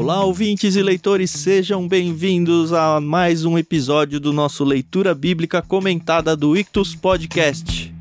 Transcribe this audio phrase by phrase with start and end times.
[0.00, 6.36] Olá, ouvintes e leitores, sejam bem-vindos a mais um episódio do nosso Leitura Bíblica Comentada
[6.36, 7.92] do Ictus Podcast.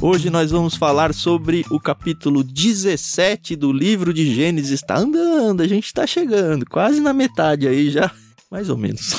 [0.00, 4.70] Hoje nós vamos falar sobre o capítulo 17 do livro de Gênesis.
[4.70, 8.10] Está andando, a gente está chegando, quase na metade aí já,
[8.50, 9.12] mais ou menos.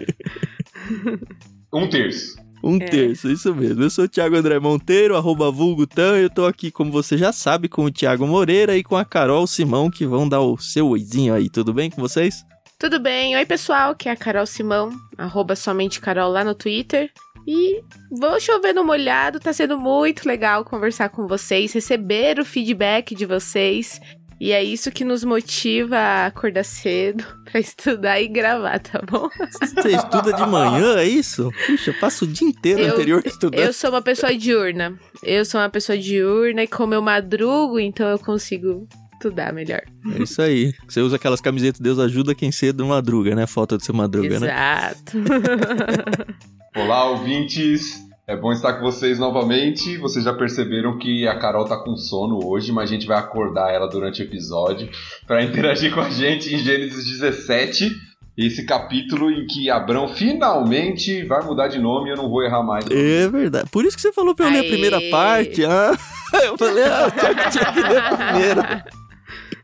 [1.70, 2.47] um terço.
[2.62, 2.86] Um é.
[2.86, 3.82] terço, isso mesmo.
[3.82, 6.16] Eu sou o Thiago André Monteiro, arroba vulgutan.
[6.16, 9.46] Eu tô aqui, como você já sabe, com o Thiago Moreira e com a Carol
[9.46, 11.48] Simão, que vão dar o seu oizinho aí.
[11.48, 12.44] Tudo bem com vocês?
[12.78, 13.36] Tudo bem.
[13.36, 17.10] Oi, pessoal, que é a Carol Simão, arroba somente Carol lá no Twitter.
[17.46, 23.14] E vou chover no molhado, tá sendo muito legal conversar com vocês, receber o feedback
[23.14, 23.98] de vocês.
[24.40, 29.28] E é isso que nos motiva a acordar cedo pra estudar e gravar, tá bom?
[29.60, 31.50] Você estuda de manhã, é isso?
[31.66, 33.60] Puxa, eu passo o dia inteiro eu, anterior estudando.
[33.60, 34.98] Eu sou uma pessoa diurna.
[35.22, 39.82] Eu sou uma pessoa diurna e como eu madrugo, então eu consigo estudar melhor.
[40.14, 40.72] É isso aí.
[40.88, 43.46] Você usa aquelas camisetas Deus ajuda quem cedo madruga, né?
[43.46, 45.18] Falta de ser madruga, Exato.
[45.18, 45.24] né?
[45.24, 46.36] Exato.
[46.78, 48.07] Olá, ouvintes.
[48.28, 49.96] É bom estar com vocês novamente.
[49.96, 53.72] Vocês já perceberam que a Carol tá com sono hoje, mas a gente vai acordar
[53.72, 54.86] ela durante o episódio
[55.26, 57.90] para interagir com a gente em Gênesis 17.
[58.36, 62.62] Esse capítulo em que Abrão finalmente vai mudar de nome e eu não vou errar
[62.62, 62.84] mais.
[62.90, 63.70] É verdade.
[63.70, 65.64] Por isso que você falou pra eu ler a primeira parte.
[65.64, 65.96] Ah,
[66.44, 68.84] eu falei, ah, tinha, tinha que ler a primeira.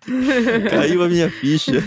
[0.70, 1.72] Caiu a minha ficha.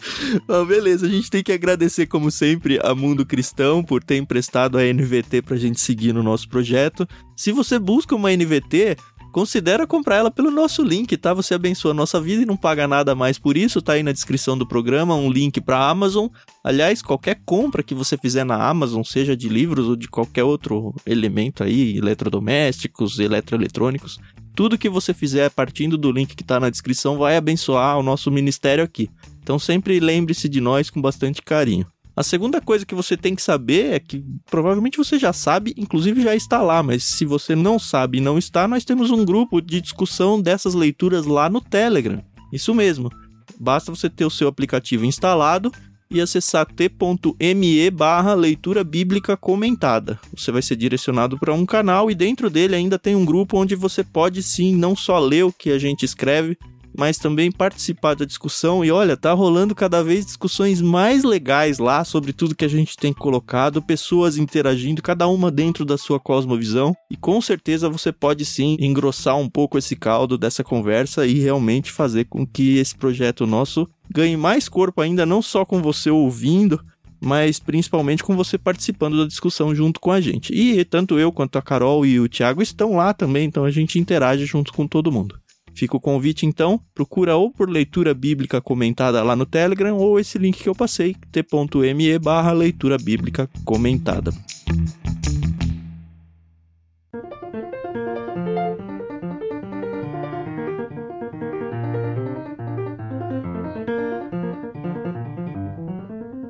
[0.46, 4.78] Bom, beleza, a gente tem que agradecer, como sempre, a Mundo Cristão por ter emprestado
[4.78, 7.06] a NVT pra gente seguir no nosso projeto.
[7.36, 8.96] Se você busca uma NVT,
[9.30, 11.32] considera comprar ela pelo nosso link, tá?
[11.34, 14.12] Você abençoa a nossa vida e não paga nada mais por isso, tá aí na
[14.12, 16.28] descrição do programa um link para Amazon.
[16.62, 20.94] Aliás, qualquer compra que você fizer na Amazon, seja de livros ou de qualquer outro
[21.06, 24.18] elemento aí, eletrodomésticos, eletroeletrônicos,
[24.54, 28.30] tudo que você fizer partindo do link que está na descrição vai abençoar o nosso
[28.30, 29.08] ministério aqui.
[29.42, 31.86] Então sempre lembre-se de nós com bastante carinho.
[32.16, 36.20] A segunda coisa que você tem que saber é que provavelmente você já sabe, inclusive
[36.20, 39.60] já está lá, mas se você não sabe e não está, nós temos um grupo
[39.60, 42.22] de discussão dessas leituras lá no Telegram.
[42.52, 43.10] Isso mesmo.
[43.58, 45.72] Basta você ter o seu aplicativo instalado
[46.10, 50.18] e acessar t.me barra leitura bíblica comentada.
[50.36, 53.76] Você vai ser direcionado para um canal e dentro dele ainda tem um grupo onde
[53.76, 56.58] você pode sim não só ler o que a gente escreve,
[57.00, 58.84] mas também participar da discussão.
[58.84, 62.94] E olha, tá rolando cada vez discussões mais legais lá sobre tudo que a gente
[62.94, 66.94] tem colocado, pessoas interagindo, cada uma dentro da sua cosmovisão.
[67.10, 71.90] E com certeza você pode sim engrossar um pouco esse caldo dessa conversa e realmente
[71.90, 76.84] fazer com que esse projeto nosso ganhe mais corpo ainda, não só com você ouvindo,
[77.18, 80.52] mas principalmente com você participando da discussão junto com a gente.
[80.52, 83.98] E tanto eu quanto a Carol e o Thiago estão lá também, então a gente
[83.98, 85.40] interage junto com todo mundo.
[85.80, 90.36] Fica o convite então, procura ou por leitura bíblica comentada lá no Telegram ou esse
[90.36, 94.30] link que eu passei, t.me barra leitura bíblica comentada.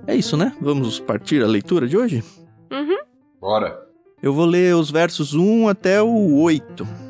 [0.08, 0.52] É isso, né?
[0.60, 2.24] Vamos partir a leitura de hoje?
[2.72, 2.98] Uhum.
[3.40, 3.78] Bora.
[4.20, 7.09] Eu vou ler os versos 1 até o 8.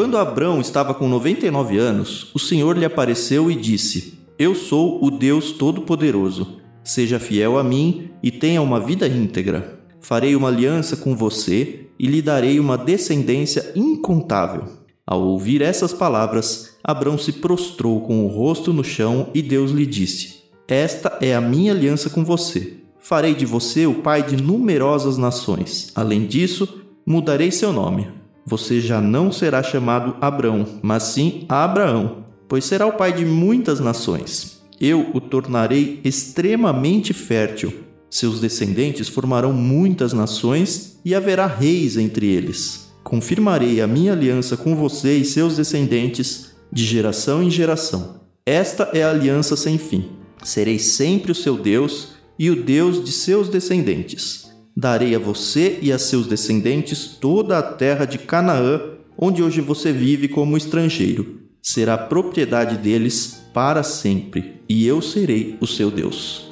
[0.00, 5.10] Quando Abrão estava com 99 anos, o Senhor lhe apareceu e disse: Eu sou o
[5.10, 6.56] Deus Todo-Poderoso.
[6.82, 9.78] Seja fiel a mim e tenha uma vida íntegra.
[10.00, 14.64] Farei uma aliança com você e lhe darei uma descendência incontável.
[15.06, 19.84] Ao ouvir essas palavras, Abrão se prostrou com o rosto no chão e Deus lhe
[19.84, 22.78] disse: Esta é a minha aliança com você.
[22.98, 25.92] Farei de você o pai de numerosas nações.
[25.94, 28.19] Além disso, mudarei seu nome.
[28.46, 33.80] Você já não será chamado Abrão, mas sim Abraão, pois será o pai de muitas
[33.80, 34.62] nações.
[34.80, 37.72] Eu o tornarei extremamente fértil.
[38.08, 44.76] Seus descendentes formarão muitas nações e haverá reis entre eles confirmarei a minha aliança com
[44.76, 48.20] você e seus descendentes de geração em geração.
[48.46, 50.10] Esta é a aliança sem fim.
[50.42, 54.49] Serei sempre o seu Deus e o Deus de seus descendentes.
[54.76, 58.80] Darei a você e a seus descendentes toda a terra de Canaã,
[59.18, 61.40] onde hoje você vive como estrangeiro.
[61.60, 66.48] Será propriedade deles para sempre, e eu serei o seu Deus.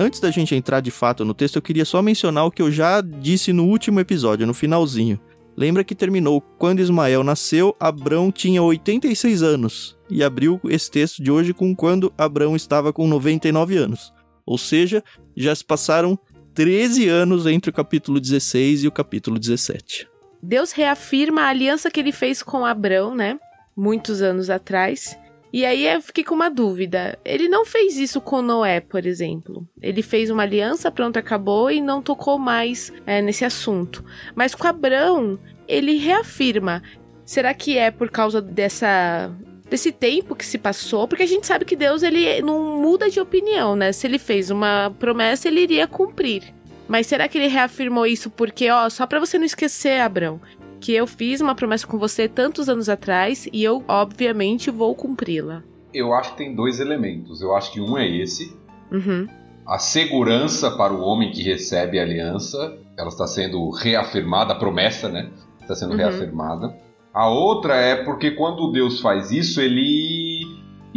[0.00, 2.70] Antes da gente entrar de fato no texto, eu queria só mencionar o que eu
[2.70, 5.20] já disse no último episódio, no finalzinho.
[5.58, 9.98] Lembra que terminou quando Ismael nasceu, Abrão tinha 86 anos.
[10.08, 14.14] E abriu esse texto de hoje com quando Abrão estava com 99 anos.
[14.46, 15.02] Ou seja,
[15.36, 16.16] já se passaram
[16.54, 20.08] 13 anos entre o capítulo 16 e o capítulo 17.
[20.40, 23.36] Deus reafirma a aliança que ele fez com Abrão, né?
[23.76, 25.18] Muitos anos atrás.
[25.52, 27.18] E aí eu fiquei com uma dúvida.
[27.24, 29.66] Ele não fez isso com Noé, por exemplo.
[29.80, 34.04] Ele fez uma aliança, pronto, acabou e não tocou mais é, nesse assunto.
[34.34, 36.82] Mas com Abrão, ele reafirma.
[37.24, 39.30] Será que é por causa dessa
[39.68, 41.06] desse tempo que se passou?
[41.06, 43.92] Porque a gente sabe que Deus ele não muda de opinião, né?
[43.92, 46.54] Se ele fez uma promessa, ele iria cumprir.
[46.88, 50.40] Mas será que ele reafirmou isso porque, ó, só para você não esquecer, Abrão,
[50.80, 55.62] que eu fiz uma promessa com você tantos anos atrás e eu, obviamente, vou cumpri-la.
[55.92, 57.40] Eu acho que tem dois elementos.
[57.40, 58.56] Eu acho que um é esse.
[58.90, 59.26] Uhum.
[59.66, 65.08] A segurança para o homem que recebe a aliança, ela está sendo reafirmada, a promessa,
[65.08, 65.30] né?
[65.60, 65.98] Está sendo uhum.
[65.98, 66.74] reafirmada.
[67.12, 70.27] A outra é porque quando Deus faz isso, ele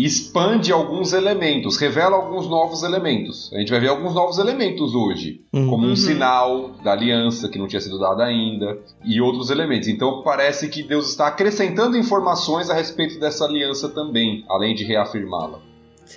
[0.06, 3.51] expande alguns elementos, revela alguns novos elementos.
[3.53, 5.69] A gente vai ver alguns novos elementos hoje, uhum.
[5.69, 5.95] como um uhum.
[5.95, 9.88] sinal da aliança que não tinha sido dada ainda e outros elementos.
[9.88, 15.59] Então parece que Deus está acrescentando informações a respeito dessa aliança também, além de reafirmá-la.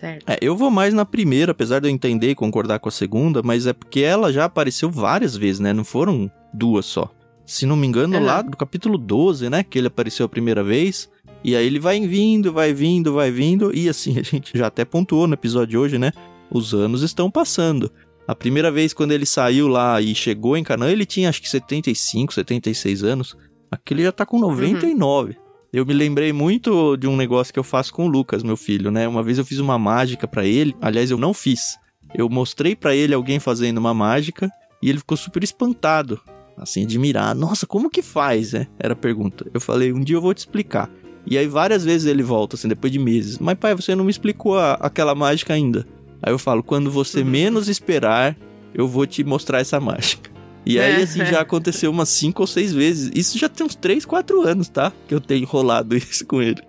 [0.03, 3.43] É, eu vou mais na primeira, apesar de eu entender e concordar com a segunda,
[3.43, 5.73] mas é porque ela já apareceu várias vezes, né?
[5.73, 7.11] Não foram duas só.
[7.47, 8.25] Se não me engano, uhum.
[8.25, 9.63] lá do capítulo 12, né?
[9.63, 11.09] Que ele apareceu a primeira vez.
[11.45, 13.71] E aí ele vai vindo, vai vindo, vai vindo.
[13.77, 16.11] E assim, a gente já até pontuou no episódio de hoje, né?
[16.51, 17.93] Os anos estão passando.
[18.27, 21.49] A primeira vez quando ele saiu lá e chegou em Canaã, ele tinha acho que
[21.49, 23.37] 75, 76 anos.
[23.71, 25.33] Aqui ele já tá com 99.
[25.33, 25.45] Uhum.
[25.73, 28.91] Eu me lembrei muito de um negócio que eu faço com o Lucas, meu filho,
[28.91, 29.07] né?
[29.07, 30.75] Uma vez eu fiz uma mágica para ele.
[30.81, 31.77] Aliás, eu não fiz.
[32.15, 34.49] Eu mostrei para ele alguém fazendo uma mágica
[34.81, 36.21] e ele ficou super espantado,
[36.57, 37.41] assim, admirado.
[37.41, 38.69] Nossa, como que faz, né?
[38.79, 39.51] Era a pergunta.
[39.53, 40.89] Eu falei, um dia eu vou te explicar.
[41.27, 43.39] E aí várias vezes ele volta, assim, depois de meses.
[43.39, 45.87] Mas pai, você não me explicou a, aquela mágica ainda.
[46.23, 47.27] Aí eu falo, quando você uhum.
[47.27, 48.37] menos esperar,
[48.75, 50.31] eu vou te mostrar essa mágica.
[50.67, 53.11] E aí, assim, já aconteceu umas cinco ou seis vezes.
[53.15, 54.93] Isso já tem uns três, quatro anos, tá?
[55.07, 56.63] Que eu tenho rolado isso com ele.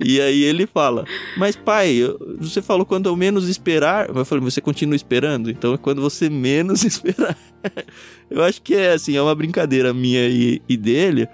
[0.00, 1.04] E aí ele fala,
[1.36, 2.00] mas pai,
[2.38, 4.08] você falou quando eu menos esperar.
[4.08, 5.50] Eu falei, você continua esperando?
[5.50, 7.36] Então é quando você menos esperar.
[8.28, 11.28] eu acho que é assim, é uma brincadeira minha e, e dele.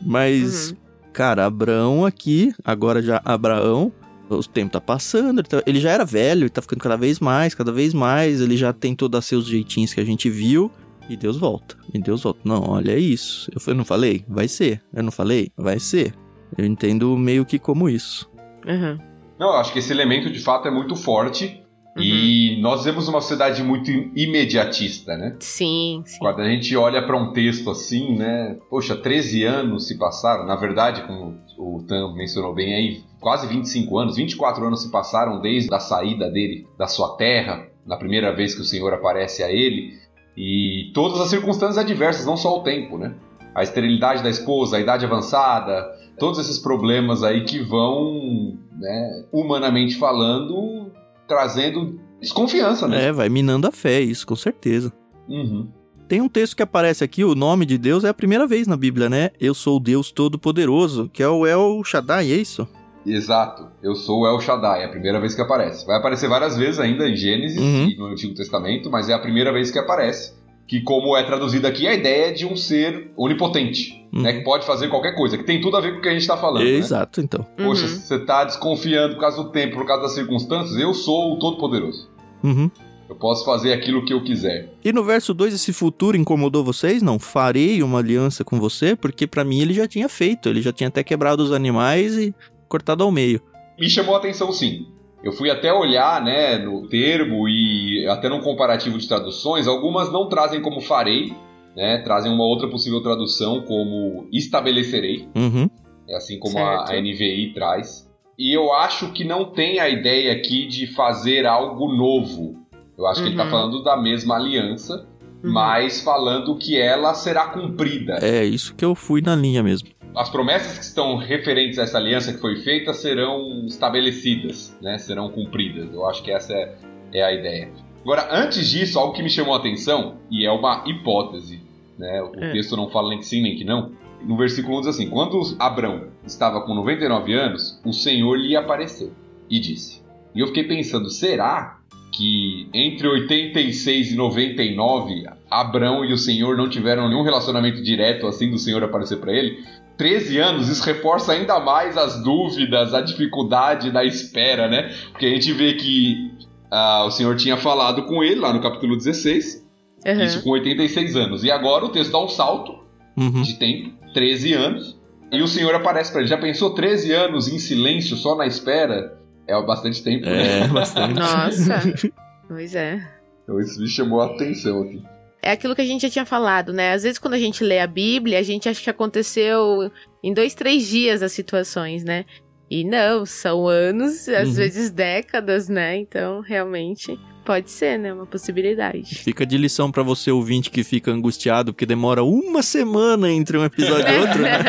[0.00, 0.76] Mas uhum.
[1.20, 3.92] Cara, Abraão aqui, agora já Abraão,
[4.30, 7.20] o tempo tá passando, ele, tá, ele já era velho, ele tá ficando cada vez
[7.20, 10.70] mais, cada vez mais, ele já todos os seus jeitinhos que a gente viu,
[11.10, 12.40] e Deus volta, e Deus volta.
[12.42, 14.24] Não, olha isso, eu não falei?
[14.26, 14.80] Vai ser.
[14.94, 15.52] Eu não falei?
[15.58, 16.14] Vai ser.
[16.56, 18.26] Eu entendo meio que como isso.
[18.66, 18.98] Uhum.
[19.38, 21.60] Não, eu acho que esse elemento de fato é muito forte,
[21.96, 22.02] Uhum.
[22.02, 25.36] E nós vemos uma sociedade muito imediatista, né?
[25.40, 26.18] Sim, sim.
[26.18, 28.56] Quando a gente olha para um texto assim, né?
[28.68, 30.46] Poxa, 13 anos se passaram.
[30.46, 35.40] Na verdade, como o Tam mencionou bem aí, quase 25 anos, 24 anos se passaram
[35.40, 39.50] desde a saída dele da sua terra, na primeira vez que o Senhor aparece a
[39.50, 39.98] ele.
[40.36, 43.14] E todas as circunstâncias adversas, não só o tempo, né?
[43.54, 45.86] A esterilidade da esposa, a idade avançada,
[46.18, 50.92] todos esses problemas aí que vão, né, humanamente falando,
[51.26, 53.06] trazendo desconfiança, né?
[53.06, 54.92] É, vai minando a fé, isso, com certeza.
[55.28, 55.68] Uhum.
[56.08, 58.76] Tem um texto que aparece aqui, o nome de Deus é a primeira vez na
[58.76, 59.30] Bíblia, né?
[59.40, 62.66] Eu sou o Deus Todo-Poderoso, que é o El Shaddai, é isso?
[63.06, 65.86] Exato, eu sou o El Shaddai, é a primeira vez que aparece.
[65.86, 67.88] Vai aparecer várias vezes ainda em Gênesis uhum.
[67.88, 70.34] e no Antigo Testamento, mas é a primeira vez que aparece.
[70.66, 74.22] Que, como é traduzido aqui, a ideia é de um ser onipotente, uhum.
[74.22, 74.32] né?
[74.32, 76.22] Que pode fazer qualquer coisa, que tem tudo a ver com o que a gente
[76.22, 76.64] está falando.
[76.64, 76.70] Né?
[76.70, 77.24] Exato, né?
[77.24, 77.46] então.
[77.56, 77.88] Poxa, uhum.
[77.88, 82.08] você está desconfiando por causa do tempo, por causa das circunstâncias, eu sou o Todo-Poderoso.
[82.42, 82.70] Uhum.
[83.08, 84.72] Eu posso fazer aquilo que eu quiser.
[84.84, 87.02] E no verso 2, esse futuro incomodou vocês?
[87.02, 90.72] Não, farei uma aliança com você, porque para mim ele já tinha feito, ele já
[90.72, 92.32] tinha até quebrado os animais e
[92.68, 93.42] cortado ao meio.
[93.76, 94.86] Me chamou a atenção sim.
[95.24, 100.28] Eu fui até olhar, né, no termo e até no comparativo de traduções, algumas não
[100.28, 101.34] trazem como farei,
[101.76, 105.68] né, trazem uma outra possível tradução como estabelecerei, uhum.
[106.08, 108.08] é assim como a, a NVI traz.
[108.38, 112.56] E eu acho que não tem a ideia aqui de fazer algo novo.
[112.96, 113.26] Eu acho uhum.
[113.26, 113.50] que ele está uhum.
[113.50, 115.06] falando da mesma aliança,
[115.44, 115.52] uhum.
[115.52, 118.18] mas falando que ela será cumprida.
[118.22, 121.98] É, isso que eu fui na linha mesmo as promessas que estão referentes a essa
[121.98, 124.98] aliança que foi feita serão estabelecidas, né?
[124.98, 125.92] serão cumpridas.
[125.92, 126.74] Eu acho que essa é,
[127.12, 127.70] é a ideia.
[128.02, 131.59] Agora, antes disso, algo que me chamou a atenção, e é uma hipótese,
[132.00, 132.22] né?
[132.22, 132.52] o é.
[132.52, 133.92] texto não fala nem que sim nem que não.
[134.22, 139.12] No versículo 1 diz assim: Quando Abrão estava com 99 anos, o Senhor lhe apareceu
[139.48, 140.02] e disse.
[140.34, 141.80] E eu fiquei pensando, será
[142.12, 148.50] que entre 86 e 99 Abrão e o Senhor não tiveram nenhum relacionamento direto assim
[148.50, 149.64] do Senhor aparecer para ele.
[149.96, 154.94] 13 anos, isso reforça ainda mais as dúvidas, a dificuldade da espera, né?
[155.10, 156.30] Porque a gente vê que
[156.70, 159.59] ah, o Senhor tinha falado com ele lá no capítulo 16,
[160.06, 160.22] uhum.
[160.22, 161.44] isso com 86 anos.
[161.44, 162.78] E agora o texto dá um salto
[163.16, 163.42] uhum.
[163.42, 165.00] de tempo, 13 anos,
[165.32, 166.28] e o Senhor aparece para ele.
[166.28, 169.18] Já pensou 13 anos em silêncio, só na espera?
[169.46, 170.60] É bastante tempo, né?
[170.60, 171.14] É, bastante.
[171.14, 171.80] Nossa,
[172.48, 173.00] pois é.
[173.42, 175.02] Então isso me chamou a atenção aqui.
[175.42, 176.92] É aquilo que a gente já tinha falado, né?
[176.92, 179.90] Às vezes quando a gente lê a Bíblia, a gente acha que aconteceu
[180.22, 182.24] em dois, três dias as situações, né?
[182.70, 184.54] E não, são anos, às uhum.
[184.54, 185.96] vezes décadas, né?
[185.96, 187.18] Então, realmente,
[187.50, 188.12] pode ser, né?
[188.12, 189.12] Uma possibilidade.
[189.12, 193.64] Fica de lição para você ouvinte que fica angustiado porque demora uma semana entre um
[193.64, 194.40] episódio e outro.
[194.40, 194.60] Né?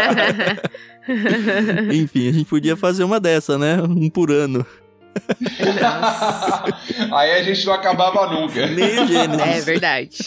[1.93, 3.79] Enfim, a gente podia fazer uma dessa, né?
[3.83, 4.65] Um por ano.
[7.13, 8.65] Aí a gente não acabava nunca.
[8.65, 9.47] Nem Gênesis.
[9.47, 10.17] É verdade.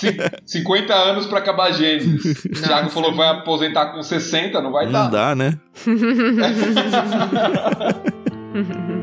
[0.47, 2.45] 50 anos para acabar Gênesis.
[2.45, 5.05] O Thiago falou que vai aposentar com 60, não vai dar.
[5.05, 5.59] Não dá, né?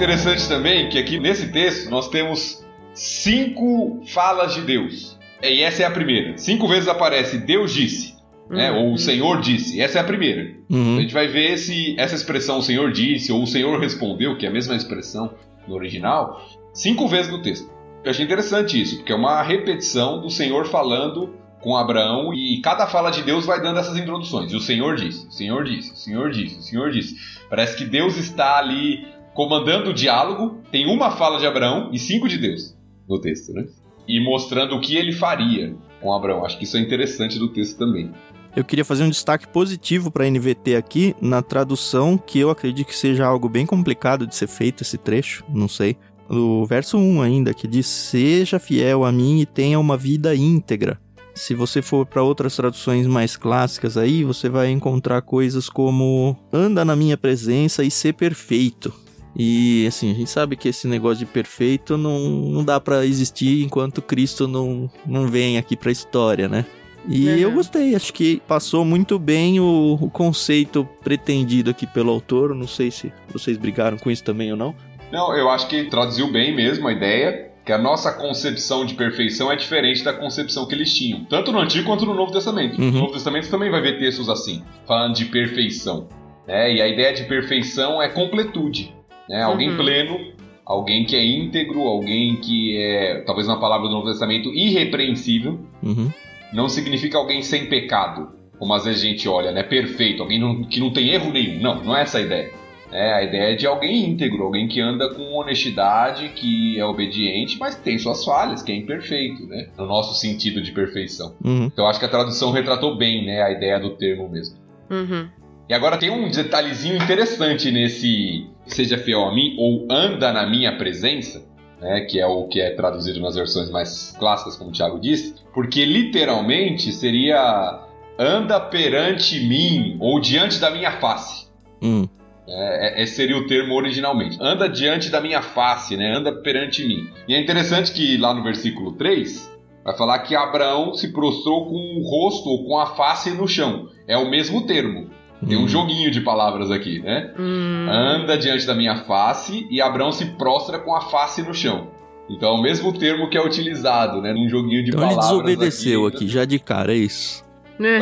[0.00, 2.64] interessante também que aqui nesse texto nós temos
[2.94, 5.18] cinco falas de Deus.
[5.42, 6.38] E essa é a primeira.
[6.38, 8.14] Cinco vezes aparece Deus disse.
[8.48, 8.72] Né?
[8.72, 9.78] Ou o Senhor disse.
[9.78, 10.54] Essa é a primeira.
[10.70, 10.96] Uhum.
[10.96, 14.46] A gente vai ver se essa expressão o Senhor disse ou o Senhor respondeu, que
[14.46, 15.34] é a mesma expressão
[15.68, 17.70] no original, cinco vezes no texto.
[18.02, 22.86] Eu achei interessante isso, porque é uma repetição do Senhor falando com Abraão e cada
[22.86, 24.50] fala de Deus vai dando essas introduções.
[24.50, 27.16] E o Senhor disse, o Senhor disse, o Senhor disse, o Senhor disse.
[27.50, 32.28] Parece que Deus está ali comandando o diálogo, tem uma fala de Abraão e cinco
[32.28, 32.76] de Deus
[33.08, 33.66] no texto, né?
[34.06, 36.44] E mostrando o que ele faria com Abraão.
[36.44, 38.10] Acho que isso é interessante do texto também.
[38.54, 42.88] Eu queria fazer um destaque positivo para a NVT aqui na tradução, que eu acredito
[42.88, 45.96] que seja algo bem complicado de ser feito esse trecho, não sei.
[46.28, 50.98] No verso 1 ainda, que diz: Seja fiel a mim e tenha uma vida íntegra.
[51.32, 56.84] Se você for para outras traduções mais clássicas aí, você vai encontrar coisas como anda
[56.84, 58.92] na minha presença e ser perfeito.
[59.36, 63.62] E assim, a gente sabe que esse negócio de perfeito não, não dá para existir
[63.62, 66.66] enquanto Cristo não, não vem aqui pra história, né?
[67.08, 67.36] E uhum.
[67.36, 72.54] eu gostei, acho que passou muito bem o, o, conceito pretendido aqui pelo autor.
[72.54, 74.74] Não sei se vocês brigaram com isso também ou não.
[75.10, 79.50] Não, eu acho que traduziu bem mesmo a ideia, que a nossa concepção de perfeição
[79.50, 82.80] é diferente da concepção que eles tinham, tanto no Antigo quanto no Novo Testamento.
[82.80, 82.90] Uhum.
[82.90, 86.06] No Novo Testamento também vai ver textos assim, falando de perfeição.
[86.46, 86.74] Né?
[86.74, 88.94] E a ideia de perfeição é completude.
[89.30, 89.42] Né?
[89.42, 89.76] Alguém uhum.
[89.76, 90.18] pleno,
[90.66, 95.60] alguém que é íntegro, alguém que é, talvez uma palavra do Novo Testamento, irrepreensível.
[95.80, 96.10] Uhum.
[96.52, 99.62] Não significa alguém sem pecado, como às vezes a gente olha, né?
[99.62, 101.60] Perfeito, alguém não, que não tem erro nenhum.
[101.60, 102.50] Não, não é essa a ideia.
[102.90, 107.56] É, a ideia é de alguém íntegro, alguém que anda com honestidade, que é obediente,
[107.56, 109.68] mas tem suas falhas, que é imperfeito, né?
[109.78, 111.36] No nosso sentido de perfeição.
[111.44, 111.66] Uhum.
[111.66, 114.56] Então acho que a tradução retratou bem, né, a ideia do termo mesmo.
[114.90, 115.28] Uhum.
[115.68, 118.44] E agora tem um detalhezinho interessante nesse
[118.74, 121.44] seja fiel a mim ou anda na minha presença,
[121.80, 125.34] né, que é o que é traduzido nas versões mais clássicas, como o Thiago disse,
[125.54, 127.86] porque literalmente seria
[128.18, 131.48] anda perante mim ou diante da minha face.
[131.82, 132.06] Hum.
[132.46, 134.36] É, é, esse seria o termo originalmente.
[134.40, 136.16] Anda diante da minha face, né?
[136.16, 137.08] Anda perante mim.
[137.28, 139.50] E é interessante que lá no versículo 3
[139.84, 143.88] vai falar que Abraão se prostrou com o rosto ou com a face no chão.
[144.06, 145.10] É o mesmo termo.
[145.46, 145.68] Tem um hum.
[145.68, 147.32] joguinho de palavras aqui, né?
[147.38, 147.86] Hum.
[147.88, 151.88] Anda diante da minha face e Abraão se prostra com a face no chão.
[152.28, 154.32] Então é o mesmo termo que é utilizado, né?
[154.32, 155.26] Num joguinho de então palavras.
[155.26, 157.42] Ele desobedeceu aqui, aqui, já de cara, é isso.
[157.80, 158.00] É.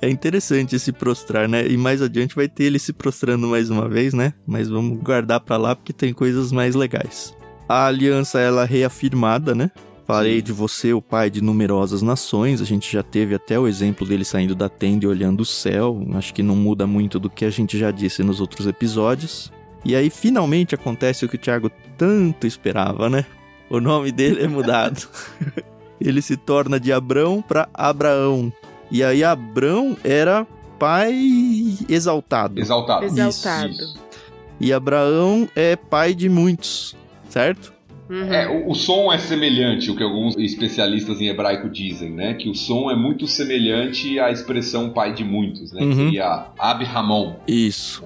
[0.06, 0.08] é.
[0.08, 1.66] interessante se prostrar, né?
[1.66, 4.32] E mais adiante vai ter ele se prostrando mais uma vez, né?
[4.46, 7.36] Mas vamos guardar para lá porque tem coisas mais legais.
[7.68, 9.70] A aliança ela é reafirmada, né?
[10.06, 12.62] Falei de você, o pai de numerosas nações.
[12.62, 16.00] A gente já teve até o exemplo dele saindo da tenda e olhando o céu.
[16.14, 19.52] Acho que não muda muito do que a gente já disse nos outros episódios.
[19.84, 23.26] E aí finalmente acontece o que o Thiago tanto esperava, né?
[23.68, 25.08] O nome dele é mudado.
[26.00, 28.52] ele se torna de Abrão para Abraão.
[28.90, 30.46] E aí Abrão era
[30.78, 32.60] pai exaltado.
[32.60, 33.04] Exaltado.
[33.04, 33.72] Exaltado.
[33.72, 33.98] Isso.
[34.60, 36.96] E Abraão é pai de muitos,
[37.28, 37.75] certo?
[38.08, 38.32] Uhum.
[38.32, 42.34] É, o, o som é semelhante, o que alguns especialistas em hebraico dizem, né?
[42.34, 45.82] Que o som é muito semelhante à expressão pai de muitos, né?
[45.82, 45.90] Uhum.
[45.90, 47.36] Que seria Ab-Ramon.
[47.46, 48.04] Isso.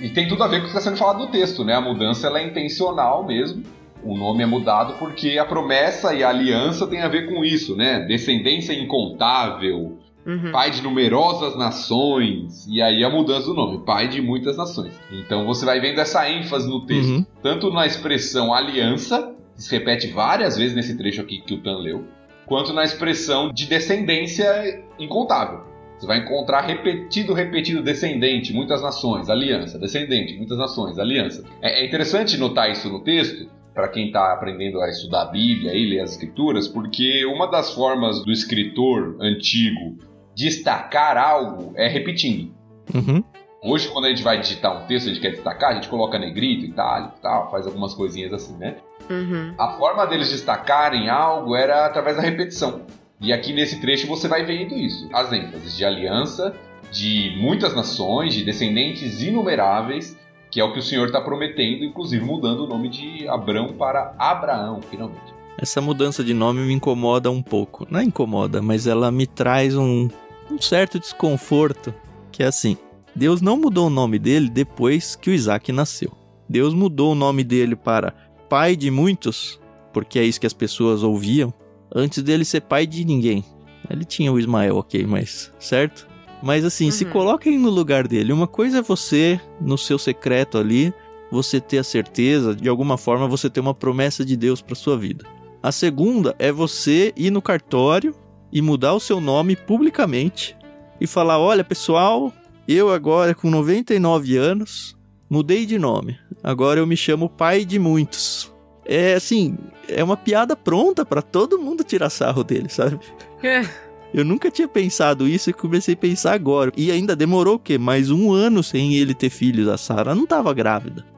[0.00, 1.74] E tem tudo a ver com o que está sendo falado no texto, né?
[1.74, 3.62] A mudança ela é intencional mesmo.
[4.04, 7.76] O nome é mudado porque a promessa e a aliança tem a ver com isso,
[7.76, 8.00] né?
[8.00, 10.52] Descendência incontável, Uhum.
[10.52, 14.92] pai de numerosas nações, e aí a mudança do nome, pai de muitas nações.
[15.10, 17.26] Então você vai vendo essa ênfase no texto, Uhum.
[17.42, 21.78] tanto na expressão aliança, que se repete várias vezes nesse trecho aqui que o Tan
[21.78, 22.04] leu,
[22.46, 25.60] quanto na expressão de descendência incontável.
[25.98, 31.44] Você vai encontrar repetido, repetido, descendente, muitas nações, aliança, descendente, muitas nações, aliança.
[31.60, 35.72] É é interessante notar isso no texto, para quem está aprendendo a estudar a Bíblia
[35.74, 39.96] e ler as Escrituras, porque uma das formas do escritor antigo
[40.34, 42.54] destacar algo é repetindo.
[42.94, 43.22] Uhum.
[43.64, 46.18] Hoje, quando a gente vai digitar um texto, a gente quer destacar, a gente coloca
[46.18, 48.76] negrito, itálico e tal, faz algumas coisinhas assim, né?
[49.08, 49.54] Uhum.
[49.56, 52.82] A forma deles destacarem algo era através da repetição.
[53.20, 55.08] E aqui nesse trecho você vai vendo isso.
[55.12, 56.56] As ênfases de aliança,
[56.90, 60.18] de muitas nações, de descendentes inumeráveis,
[60.50, 64.14] que é o que o Senhor está prometendo, inclusive mudando o nome de Abrão para
[64.18, 65.32] Abraão, finalmente.
[65.58, 67.86] Essa mudança de nome me incomoda um pouco.
[67.90, 70.08] Não é incomoda, mas ela me traz um,
[70.50, 71.94] um certo desconforto.
[72.30, 72.76] Que é assim:
[73.14, 76.12] Deus não mudou o nome dele depois que o Isaac nasceu.
[76.48, 78.14] Deus mudou o nome dele para
[78.48, 79.60] pai de muitos,
[79.92, 81.52] porque é isso que as pessoas ouviam,
[81.94, 83.44] antes dele ser pai de ninguém.
[83.88, 85.52] Ele tinha o Ismael, ok, mas.
[85.58, 86.06] Certo?
[86.42, 87.10] Mas assim, se Uhum.
[87.12, 88.32] coloquem no lugar dele.
[88.32, 90.92] Uma coisa é você, no seu secreto ali,
[91.30, 94.98] você ter a certeza, de alguma forma você ter uma promessa de Deus para sua
[94.98, 95.24] vida.
[95.62, 98.14] A segunda é você ir no cartório
[98.52, 100.56] e mudar o seu nome publicamente
[101.00, 102.32] e falar: olha, pessoal,
[102.66, 104.96] eu agora com 99 anos
[105.30, 106.18] mudei de nome.
[106.42, 108.52] Agora eu me chamo pai de muitos.
[108.84, 109.56] É assim,
[109.88, 112.98] é uma piada pronta para todo mundo tirar sarro dele, sabe?
[113.42, 113.64] É.
[114.12, 116.72] Eu nunca tinha pensado isso e comecei a pensar agora.
[116.76, 117.78] E ainda demorou o quê?
[117.78, 119.68] Mais um ano sem ele ter filhos.
[119.68, 121.11] A Sarah não estava grávida.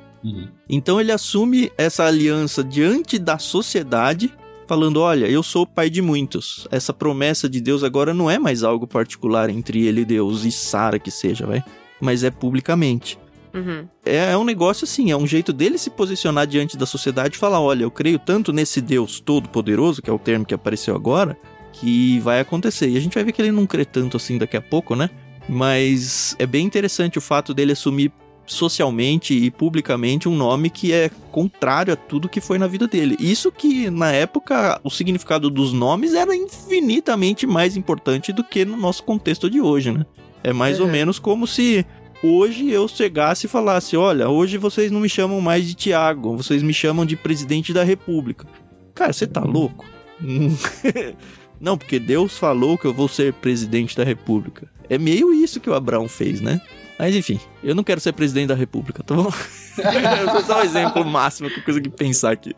[0.68, 4.32] Então ele assume essa aliança diante da sociedade,
[4.66, 6.66] falando: Olha, eu sou o pai de muitos.
[6.70, 10.50] Essa promessa de Deus agora não é mais algo particular entre ele e Deus e
[10.50, 11.62] Sara que seja, vai.
[12.00, 13.18] Mas é publicamente.
[13.52, 13.86] Uhum.
[14.04, 17.38] É, é um negócio assim, é um jeito dele se posicionar diante da sociedade e
[17.38, 21.36] falar: olha, eu creio tanto nesse Deus todo-poderoso, que é o termo que apareceu agora,
[21.72, 22.88] que vai acontecer.
[22.88, 25.08] E a gente vai ver que ele não crê tanto assim daqui a pouco, né?
[25.48, 28.10] Mas é bem interessante o fato dele assumir
[28.46, 33.16] socialmente e publicamente um nome que é contrário a tudo que foi na vida dele.
[33.18, 38.76] Isso que na época o significado dos nomes era infinitamente mais importante do que no
[38.76, 40.04] nosso contexto de hoje, né?
[40.42, 40.92] É mais ou Uhum.
[40.92, 41.86] menos como se
[42.22, 46.62] hoje eu chegasse e falasse: olha, hoje vocês não me chamam mais de Tiago, vocês
[46.62, 48.46] me chamam de presidente da República.
[48.94, 49.84] Cara, você tá louco?
[51.60, 54.68] não, porque Deus falou que eu vou ser presidente da República.
[54.88, 56.60] É meio isso que o Abraão fez, né?
[56.98, 59.30] Mas enfim, eu não quero ser presidente da República, tá bom?
[60.30, 62.54] Foi só um exemplo máximo que eu consegui pensar aqui.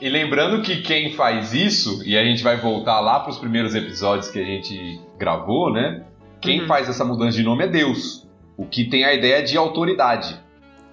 [0.00, 3.74] E lembrando que quem faz isso, e a gente vai voltar lá para os primeiros
[3.74, 6.02] episódios que a gente gravou, né?
[6.40, 6.66] Quem Uhum.
[6.66, 8.26] faz essa mudança de nome é Deus,
[8.56, 10.40] o que tem a ideia de autoridade.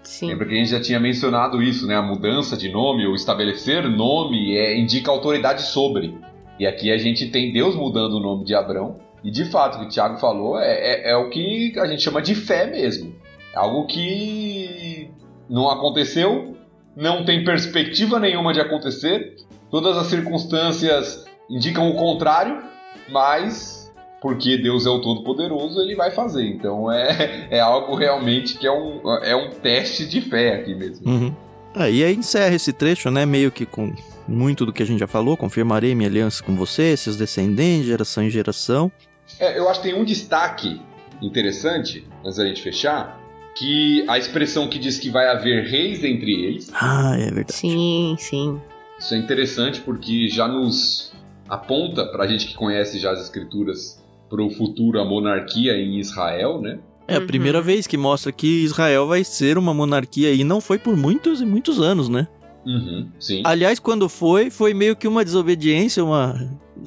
[0.03, 0.27] Sim.
[0.27, 1.95] Lembra que a gente já tinha mencionado isso, né?
[1.95, 6.17] A mudança de nome, ou estabelecer nome, é, indica autoridade sobre.
[6.59, 8.95] E aqui a gente tem Deus mudando o nome de Abrão.
[9.23, 12.01] E de fato, o que o Tiago falou é, é, é o que a gente
[12.01, 13.15] chama de fé mesmo.
[13.53, 15.09] É Algo que
[15.49, 16.55] não aconteceu,
[16.95, 19.35] não tem perspectiva nenhuma de acontecer,
[19.69, 22.61] todas as circunstâncias indicam o contrário,
[23.09, 23.77] mas
[24.21, 26.45] porque Deus é o Todo-Poderoso, ele vai fazer.
[26.45, 31.09] Então é, é algo realmente que é um, é um teste de fé aqui mesmo.
[31.09, 31.35] Uhum.
[31.79, 33.25] Ah, e aí encerra esse trecho, né?
[33.25, 33.93] Meio que com
[34.27, 35.37] muito do que a gente já falou.
[35.37, 38.91] Confirmarei minha aliança com você, seus descendentes, geração em geração.
[39.39, 40.81] É, eu acho que tem um destaque
[41.21, 43.19] interessante, antes da gente fechar,
[43.55, 47.53] que a expressão que diz que vai haver reis entre eles, Ah, é verdade.
[47.53, 48.59] Sim, sim.
[48.99, 51.11] isso é interessante porque já nos
[51.49, 56.79] aponta, pra gente que conhece já as escrituras, pro futuro a monarquia em Israel, né?
[57.07, 57.27] É a Uhum.
[57.27, 61.39] primeira vez que mostra que Israel vai ser uma monarquia e não foi por muitos
[61.41, 62.27] e muitos anos, né?
[62.65, 63.41] Uhum, sim.
[63.45, 66.33] Aliás, quando foi, foi meio que uma desobediência, uma.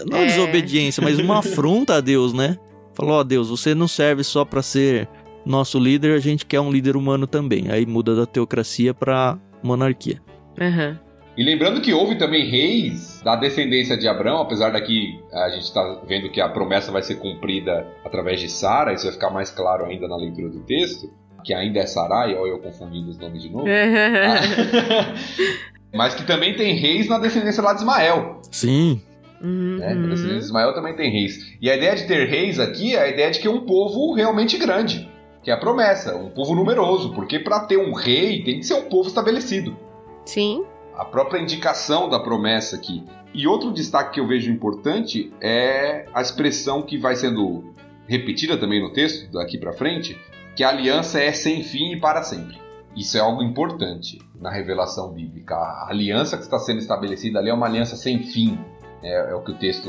[0.07, 0.27] Não É.
[0.27, 2.59] desobediência, mas uma afronta a Deus, né?
[2.95, 5.09] Falou, ó, Deus, você não serve só pra ser
[5.47, 7.71] nosso líder, a gente quer um líder humano também.
[7.71, 10.21] Aí muda da teocracia pra monarquia.
[10.61, 10.99] Aham.
[11.40, 16.03] E lembrando que houve também reis da descendência de Abraão, apesar daqui a gente está
[16.07, 19.87] vendo que a promessa vai ser cumprida através de Sara, isso vai ficar mais claro
[19.87, 21.11] ainda na leitura do texto,
[21.42, 23.64] que ainda é Sarai, olha eu confundindo os nomes de novo.
[25.94, 28.42] Mas que também tem reis na descendência lá de Ismael.
[28.50, 29.00] Sim.
[29.40, 29.79] Uhum.
[29.79, 29.94] Né?
[29.94, 31.57] Na descendência de Ismael também tem reis.
[31.59, 34.12] E a ideia de ter reis aqui é a ideia de que é um povo
[34.12, 35.09] realmente grande.
[35.42, 37.14] Que é a promessa, um povo numeroso.
[37.14, 39.74] Porque para ter um rei tem que ser um povo estabelecido.
[40.26, 40.66] Sim.
[41.01, 43.03] A própria indicação da promessa aqui.
[43.33, 47.73] E outro destaque que eu vejo importante é a expressão que vai sendo
[48.07, 50.21] repetida também no texto, daqui para frente,
[50.55, 52.61] que a aliança é sem fim e para sempre.
[52.95, 55.55] Isso é algo importante na revelação bíblica.
[55.55, 58.59] A aliança que está sendo estabelecida ali é uma aliança sem fim,
[59.03, 59.89] é, é o que o texto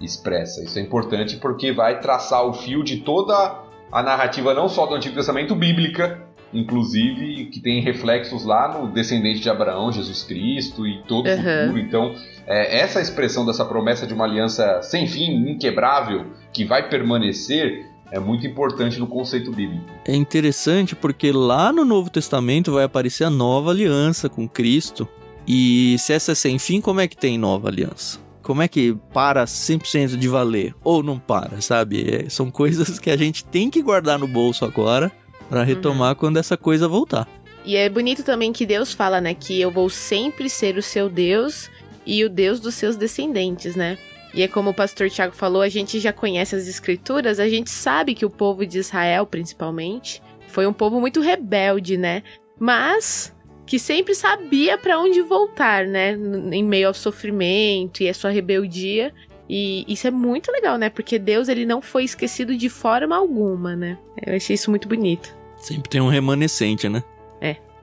[0.00, 0.64] expressa.
[0.64, 4.94] Isso é importante porque vai traçar o fio de toda a narrativa, não só do
[4.94, 11.02] Antigo Testamento bíblica, inclusive, que tem reflexos lá no descendente de Abraão, Jesus Cristo e
[11.06, 11.36] todo o Uhum.
[11.36, 11.78] futuro.
[11.78, 12.14] Então,
[12.46, 18.18] é, essa expressão dessa promessa de uma aliança sem fim, inquebrável, que vai permanecer, é
[18.18, 19.84] muito importante no conceito bíblico.
[20.06, 25.06] É interessante porque lá no Novo Testamento vai aparecer a nova aliança com Cristo.
[25.46, 28.18] E se essa é sem fim, como é que tem nova aliança?
[28.42, 30.74] Como é que para 100% de valer?
[30.82, 32.24] Ou não para, sabe?
[32.24, 35.12] É, são coisas que a gente tem que guardar no bolso agora
[35.48, 37.28] para retomar quando essa coisa voltar.
[37.64, 41.08] E é bonito também que Deus fala, né, que eu vou sempre ser o seu
[41.08, 41.70] Deus
[42.06, 43.98] e o Deus dos seus descendentes, né?
[44.32, 47.70] E é como o pastor Tiago falou, a gente já conhece as escrituras, a gente
[47.70, 52.22] sabe que o povo de Israel, principalmente, foi um povo muito rebelde, né?
[52.58, 53.34] Mas
[53.66, 56.12] que sempre sabia para onde voltar, né?
[56.52, 59.12] Em meio ao sofrimento e a sua rebeldia.
[59.48, 60.90] E isso é muito legal, né?
[60.90, 63.98] Porque Deus ele não foi esquecido de forma alguma, né?
[64.26, 65.37] Eu achei isso muito bonito.
[65.58, 67.02] Sempre tem um remanescente, né?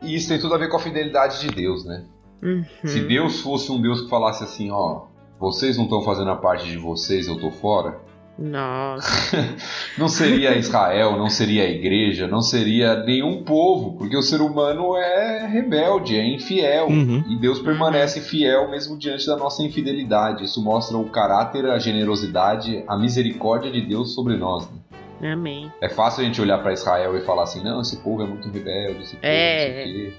[0.05, 2.03] E isso tem tudo a ver com a fidelidade de Deus, né?
[2.41, 2.63] Uhum.
[2.83, 5.05] Se Deus fosse um Deus que falasse assim, ó,
[5.39, 7.99] vocês não estão fazendo a parte de vocês, eu tô fora,
[8.37, 9.55] Nossa.
[9.97, 14.95] não seria Israel, não seria a igreja, não seria nenhum povo, porque o ser humano
[14.95, 16.87] é rebelde, é infiel.
[16.87, 17.23] Uhum.
[17.27, 20.43] E Deus permanece fiel mesmo diante da nossa infidelidade.
[20.43, 24.69] Isso mostra o caráter, a generosidade, a misericórdia de Deus sobre nós.
[24.69, 24.77] né?
[25.21, 25.71] Amém.
[25.81, 28.49] É fácil a gente olhar para Israel e falar assim, não, esse povo é muito
[28.49, 29.67] rebelde, esse povo É.
[29.67, 30.13] não sei o quê.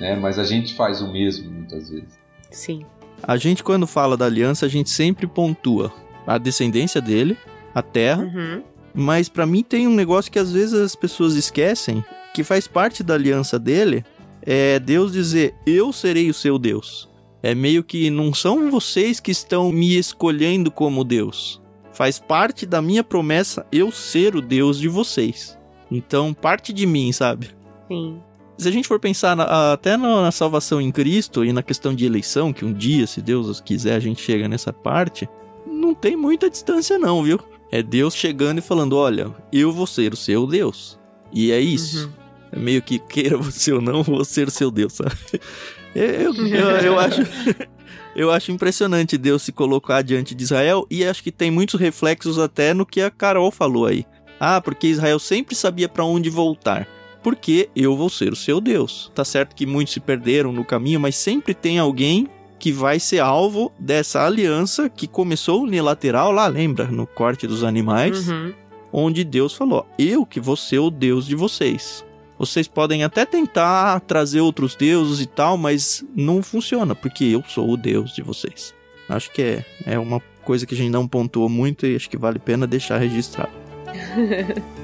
[0.00, 0.16] Né?
[0.16, 2.18] Mas a gente faz o mesmo muitas vezes.
[2.50, 2.84] Sim.
[3.22, 5.92] A gente, quando fala da aliança, a gente sempre pontua
[6.26, 7.36] a descendência dele,
[7.74, 8.62] a terra, Uhum.
[8.94, 13.02] Mas pra mim tem um negócio que às vezes as pessoas esquecem, que faz parte
[13.02, 14.04] da aliança dele,
[14.42, 17.08] é Deus dizer: "Eu serei o seu Deus".
[17.42, 21.61] É meio que não são vocês que estão me escolhendo como Deus.
[21.92, 25.58] Faz parte da minha promessa eu ser o Deus de vocês.
[25.90, 27.50] Então, parte de mim, sabe?
[27.88, 28.18] Sim.
[28.56, 32.06] Se a gente for pensar na- até na, salvação em Cristo e na questão de
[32.06, 35.28] eleição, que um dia, se Deus quiser, a gente chega nessa parte,
[35.66, 37.38] não tem muita distância não, viu?
[37.70, 40.98] É Deus chegando e falando, olha, eu vou ser o seu Deus.
[41.32, 42.06] E é isso.
[42.06, 42.12] Uhum.
[42.52, 45.12] É meio que queira você ou não, vou ser o seu Deus, sabe?
[45.94, 47.20] Eu, eu, eu acho...
[48.14, 52.38] Eu acho impressionante Deus se colocar diante de Israel e acho que tem muitos reflexos
[52.38, 54.04] até no que a Carol falou aí.
[54.38, 56.86] Ah, porque Israel sempre sabia pra onde voltar
[57.22, 59.10] porque eu vou ser o seu Deus.
[59.14, 62.26] Tá certo que muitos se perderam no caminho, mas sempre tem alguém
[62.58, 66.86] que vai ser alvo dessa aliança que começou unilateral lá, lembra?
[66.86, 68.52] No corte dos animais, Uhum.
[68.92, 72.04] onde Deus falou: Eu que vou ser o Deus de vocês.
[72.42, 77.70] Vocês podem até tentar trazer outros deuses e tal, mas não funciona, porque eu sou
[77.70, 78.74] o Deus de vocês.
[79.08, 82.16] Acho que é, é uma coisa que a gente não pontuou muito e acho que
[82.16, 83.52] vale a pena deixar registrado.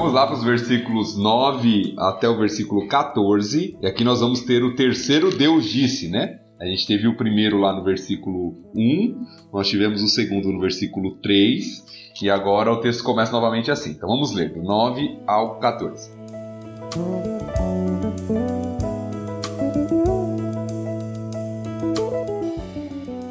[0.00, 3.76] vamos lá para os versículos 9 até o versículo 14.
[3.82, 6.38] E aqui nós vamos ter o terceiro Deus disse, né?
[6.58, 11.16] A gente teve o primeiro lá no versículo 1, nós tivemos o segundo no versículo
[11.16, 11.84] 3,
[12.22, 13.90] e agora o texto começa novamente assim.
[13.90, 16.10] Então vamos ler, do 9 ao 14.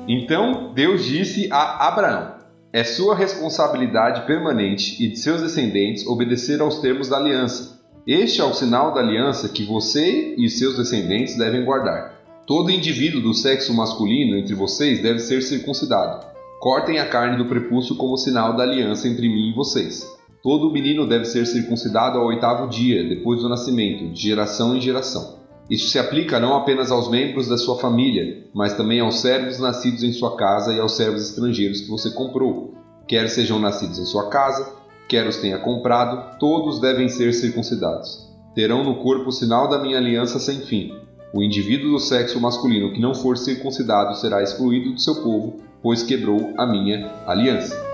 [0.08, 2.39] Então Deus disse a Abraão:
[2.72, 7.80] É sua responsabilidade permanente e de seus descendentes obedecer aos termos da aliança.
[8.06, 12.20] Este é o sinal da aliança que você e seus descendentes devem guardar.
[12.46, 16.28] Todo indivíduo do sexo masculino entre vocês deve ser circuncidado.
[16.60, 20.08] Cortem a carne do prepúcio como sinal da aliança entre mim e vocês.
[20.44, 25.40] Todo menino deve ser circuncidado ao oitavo dia, depois do nascimento, de geração em geração.
[25.70, 30.02] Isso se aplica não apenas aos membros da sua família, mas também aos servos nascidos
[30.02, 32.74] em sua casa e aos servos estrangeiros que você comprou,
[33.08, 34.74] quer sejam nascidos em sua casa,
[35.08, 38.28] quer os tenha comprado, todos devem ser circuncidados.
[38.56, 40.92] Terão no corpo o sinal da minha aliança sem fim.
[41.32, 46.02] O indivíduo do sexo masculino que não for circuncidado será excluído do seu povo, pois
[46.02, 47.89] quebrou a minha aliança.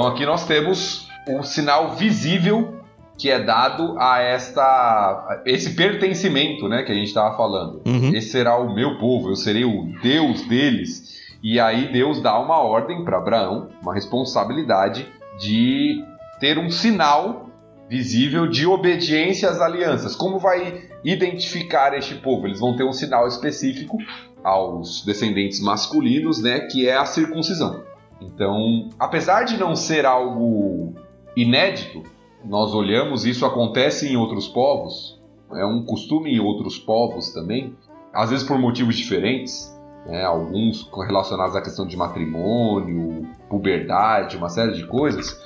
[0.00, 2.80] Então aqui nós temos um sinal visível
[3.18, 7.82] que é dado a esta esse pertencimento, né, que a gente estava falando.
[7.86, 8.14] Uhum.
[8.14, 11.20] Esse será o meu povo, eu serei o Deus deles.
[11.42, 15.06] E aí Deus dá uma ordem para Abraão, uma responsabilidade
[15.38, 16.02] de
[16.40, 17.50] ter um sinal
[17.86, 20.16] visível de obediência às alianças.
[20.16, 22.46] Como vai identificar este povo?
[22.46, 23.98] Eles vão ter um sinal específico
[24.42, 27.89] aos descendentes masculinos, né, que é a circuncisão.
[28.20, 30.94] Então, apesar de não ser algo
[31.36, 32.02] inédito,
[32.44, 35.20] nós olhamos, isso acontece em outros povos,
[35.52, 37.74] é um costume em outros povos também,
[38.12, 39.74] às vezes por motivos diferentes,
[40.06, 45.38] né, alguns relacionados à questão de matrimônio, puberdade, uma série de coisas,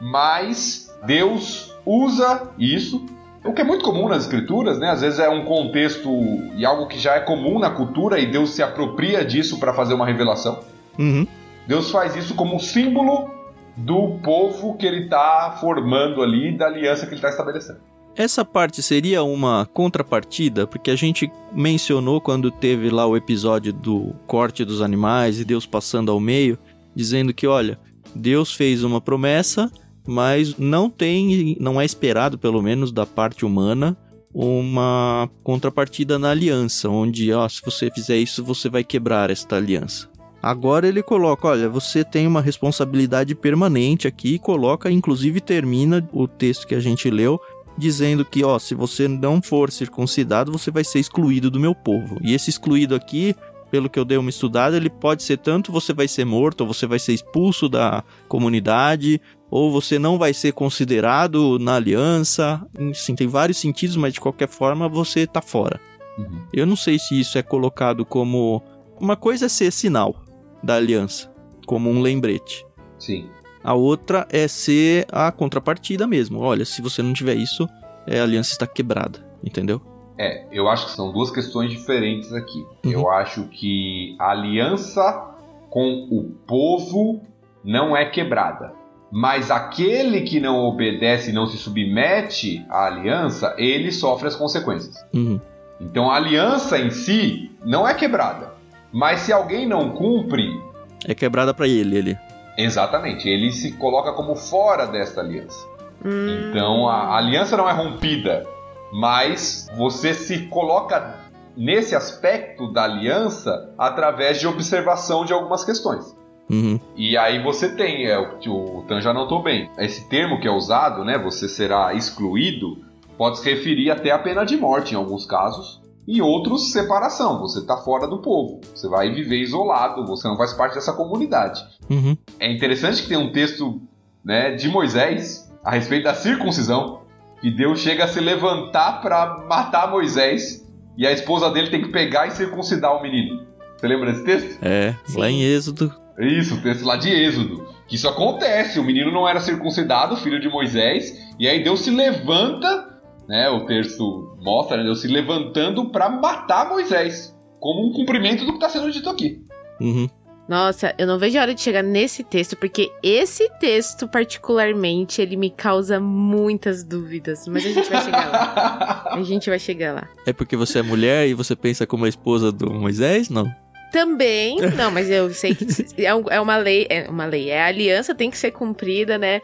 [0.00, 3.04] mas Deus usa isso,
[3.44, 4.90] o que é muito comum nas escrituras, né?
[4.90, 6.10] Às vezes é um contexto
[6.56, 9.94] e algo que já é comum na cultura e Deus se apropria disso para fazer
[9.94, 10.58] uma revelação.
[10.98, 11.26] Uhum.
[11.66, 13.30] Deus faz isso como símbolo
[13.76, 17.80] do povo que ele está formando ali, da aliança que ele está estabelecendo.
[18.16, 24.14] Essa parte seria uma contrapartida, porque a gente mencionou quando teve lá o episódio do
[24.26, 26.58] corte dos animais e Deus passando ao meio,
[26.94, 27.78] dizendo que, olha,
[28.14, 29.70] Deus fez uma promessa,
[30.06, 33.94] mas não tem, não é esperado, pelo menos da parte humana,
[34.32, 40.08] uma contrapartida na aliança, onde, ó, se você fizer isso, você vai quebrar esta aliança.
[40.46, 46.28] Agora ele coloca, olha, você tem uma responsabilidade permanente aqui e coloca, inclusive termina o
[46.28, 47.40] texto que a gente leu
[47.76, 52.20] dizendo que, ó, se você não for circuncidado, você vai ser excluído do meu povo.
[52.22, 53.34] E esse excluído aqui,
[53.72, 56.68] pelo que eu dei uma estudada, ele pode ser tanto você vai ser morto, ou
[56.68, 62.64] você vai ser expulso da comunidade, ou você não vai ser considerado na aliança.
[62.94, 65.80] Sim, tem vários sentidos, mas de qualquer forma você tá fora.
[66.16, 66.46] Uhum.
[66.52, 68.62] Eu não sei se isso é colocado como
[69.00, 70.24] uma coisa é ser sinal
[70.66, 71.32] da aliança,
[71.64, 72.66] como um lembrete.
[72.98, 73.30] Sim.
[73.62, 76.40] A outra é ser a contrapartida mesmo.
[76.40, 77.68] Olha, se você não tiver isso,
[78.06, 79.80] é, a aliança está quebrada, entendeu?
[80.18, 82.64] É, eu acho que são duas questões diferentes aqui.
[82.84, 82.92] Uhum.
[82.92, 85.34] Eu acho que a aliança
[85.68, 87.22] com o povo
[87.64, 88.72] não é quebrada.
[89.10, 94.96] Mas aquele que não obedece e não se submete à aliança, ele sofre as consequências.
[95.14, 95.40] Uhum.
[95.80, 98.55] Então a aliança em si não é quebrada.
[98.98, 100.58] Mas se alguém não cumpre,
[101.06, 102.18] É quebrada pra ele, ele.
[102.56, 105.66] exatamente, ele se coloca como fora desta aliança.
[106.02, 108.46] Hum, Então a aliança não é rompida,
[108.92, 111.14] mas você se coloca
[111.54, 116.16] nesse aspecto da aliança através de observação de algumas questões.
[116.50, 116.80] Uhum.
[116.96, 120.48] E aí você tem, é, o que o Tan já notou bem, esse termo que
[120.48, 122.78] é usado, né, você será excluído,
[123.18, 127.60] pode se referir até à pena de morte em alguns casos, e outros separação, você
[127.60, 131.60] está fora do povo, você vai viver isolado, você não faz parte dessa comunidade.
[131.90, 132.16] Uhum.
[132.38, 133.80] É interessante que tem um texto
[134.24, 137.02] né, de Moisés a respeito da circuncisão,
[137.40, 140.64] que Deus chega a se levantar para matar Moisés
[140.96, 143.46] e a esposa dele tem que pegar e circuncidar o menino.
[143.76, 144.58] Você lembra desse texto?
[144.62, 145.20] É, Sim.
[145.20, 145.94] lá em Êxodo.
[146.18, 147.66] Isso, o texto lá de Êxodo.
[147.86, 151.90] Que isso acontece, o menino não era circuncidado, filho de Moisés, e aí Deus se
[151.90, 152.95] levanta,
[153.28, 153.48] né?
[153.50, 158.64] O texto mostra, né, Deus se levantando para matar Moisés, como um cumprimento do que
[158.64, 159.42] está sendo dito aqui.
[159.80, 160.08] Uhum.
[160.48, 165.36] Nossa, eu não vejo a hora de chegar nesse texto, porque esse texto, particularmente, ele
[165.36, 167.48] me causa muitas dúvidas.
[167.48, 169.06] Mas a gente vai chegar lá.
[169.16, 170.08] A gente vai chegar lá.
[170.26, 173.28] É porque você é mulher e você pensa como a esposa do Moisés?
[173.28, 173.50] Não.
[173.90, 177.66] Também, não, mas eu sei que é, é uma lei, é uma lei, é a
[177.66, 179.40] aliança tem que ser cumprida, né?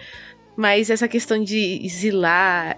[0.57, 2.77] Mas essa questão de exilar,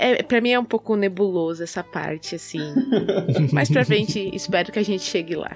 [0.00, 2.60] é, para mim é um pouco nebuloso essa parte, assim.
[3.52, 5.50] Mais pra frente, espero que a gente chegue lá.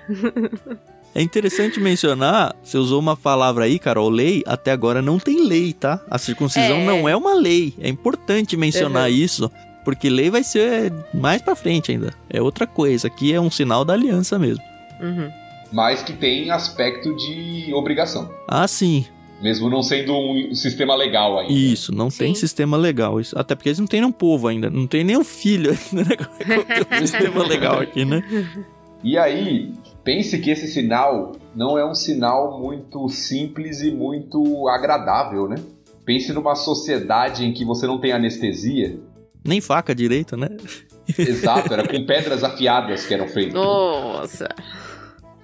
[1.15, 5.73] É interessante mencionar, você usou uma palavra aí, Carol, lei, até agora não tem lei,
[5.73, 6.05] tá?
[6.11, 6.85] A circuncisão É.
[6.85, 7.73] não é uma lei.
[7.81, 9.15] É importante mencionar Uhum.
[9.17, 9.51] isso,
[9.85, 12.13] porque lei vai ser mais pra frente ainda.
[12.29, 13.07] É outra coisa.
[13.07, 14.63] Aqui é um sinal da aliança mesmo.
[15.01, 15.31] Uhum.
[15.73, 18.29] Mas que tem aspecto de obrigação.
[18.49, 19.07] Ah, sim.
[19.41, 21.53] Mesmo não sendo um sistema legal ainda.
[21.53, 22.41] Isso, não tem Sim.
[22.41, 23.21] sistema legal.
[23.21, 24.71] Isso, até porque eles não têm nenhum povo ainda.
[24.71, 26.17] Não tem nenhum filho ainda, né?
[26.71, 28.23] É ter um sistema legal aqui, né?
[29.03, 35.49] E aí, pense que esse sinal não é um sinal muito simples e muito agradável,
[35.49, 35.57] né?
[36.05, 38.99] Pense numa sociedade em que você não tem anestesia.
[39.45, 40.49] Nem faca direito, né?
[41.19, 43.55] Exato, era com pedras afiadas que eram feitas.
[43.55, 44.49] Nossa.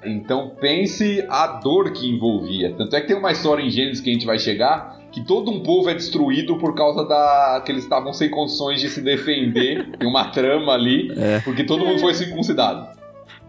[0.05, 2.75] Então pense a dor que envolvia.
[2.77, 5.51] Tanto é que tem uma história em Gênesis que a gente vai chegar que todo
[5.51, 9.91] um povo é destruído por causa da que eles estavam sem condições de se defender.
[9.99, 11.41] tem uma trama ali, É.
[11.41, 12.87] porque todo mundo foi circuncidado.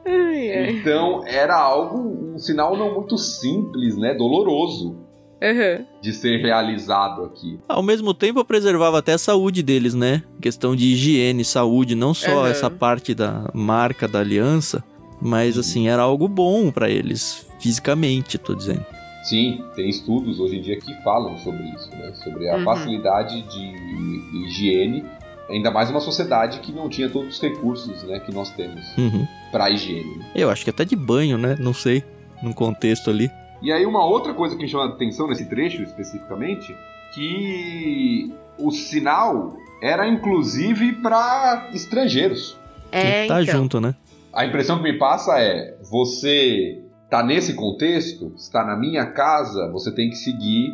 [0.03, 0.71] Ai, ai.
[0.71, 4.15] Então era algo, um sinal não muito simples, né?
[4.15, 4.97] Doloroso
[5.41, 5.85] Aham.
[6.01, 7.59] de ser realizado aqui.
[7.69, 10.23] Ao mesmo tempo, preservava até a saúde deles, né?
[10.41, 12.49] Questão de higiene, saúde, não só Aham.
[12.49, 14.83] essa parte da marca da aliança,
[15.21, 18.85] mas assim, era algo bom pra eles, fisicamente, tô dizendo.
[19.23, 22.11] Sim, tem estudos hoje em dia que falam sobre isso, né?
[22.23, 22.63] Sobre a Uhum.
[22.63, 25.05] facilidade de higiene,
[25.49, 29.27] ainda mais uma sociedade que não tinha todos os recursos, né, que nós temos Uhum.
[29.51, 30.21] para higiene.
[30.33, 31.55] Eu acho que até de banho, né?
[31.59, 32.03] Não sei,
[32.41, 33.29] num contexto ali.
[33.61, 36.75] E aí uma outra coisa que me chama a atenção nesse trecho especificamente,
[37.13, 42.57] que o sinal era inclusive para estrangeiros.
[42.91, 43.55] É, que tá então.
[43.61, 43.93] junto, né?
[44.33, 49.91] A impressão que me passa é, você tá nesse contexto, está na minha casa, você
[49.91, 50.71] tem que seguir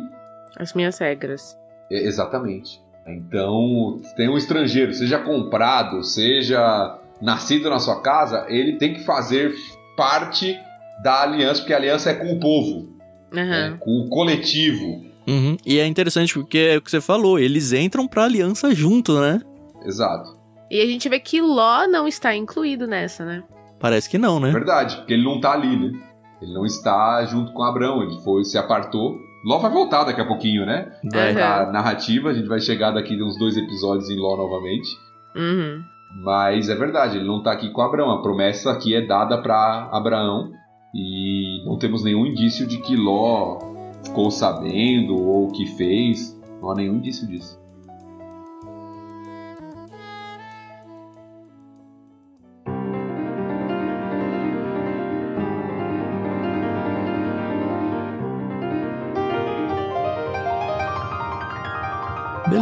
[0.56, 1.58] As minhas regras.
[1.90, 2.80] É, Exatamente.
[3.06, 9.54] Então, tem um estrangeiro, seja comprado, seja nascido na sua casa, ele tem que fazer
[9.96, 10.54] parte
[11.02, 12.88] da aliança, porque a aliança é com o povo,
[13.32, 15.06] né, com o coletivo.
[15.26, 15.56] Uhum.
[15.64, 19.40] E é interessante porque é o que você falou, eles entram pra aliança junto, né?
[19.84, 20.37] Exato.
[20.70, 23.42] E a gente vê que Ló não está incluído nessa, né?
[23.80, 24.50] Parece que não, É né?
[24.50, 25.98] verdade, porque ele não tá ali, né?
[26.42, 29.16] Ele não está junto com Abraão, ele foi, se apartou.
[29.44, 30.92] Ló vai voltar daqui a pouquinho, né?
[31.12, 31.30] Vai.
[31.32, 31.66] Aham.
[31.66, 34.88] Na narrativa, a gente vai chegar daqui uns dois episódios em Ló novamente.
[35.36, 35.82] Uhum.
[36.22, 38.10] Mas é verdade, ele não tá aqui com Abraão.
[38.10, 40.50] A promessa aqui é dada para Abraão
[40.94, 43.58] e não temos nenhum indício de que Ló
[44.04, 46.36] ficou sabendo ou que fez.
[46.60, 47.60] Não há nenhum indício disso.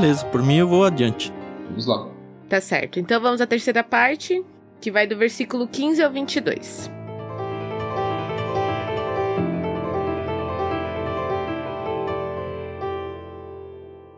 [0.07, 1.33] Beleza, por mim eu vou adiante.
[1.69, 2.09] Vamos lá.
[2.49, 3.01] Tá certo.
[3.01, 4.41] Então vamos à terceira parte,
[4.81, 6.89] que vai do versículo 15 ao 22.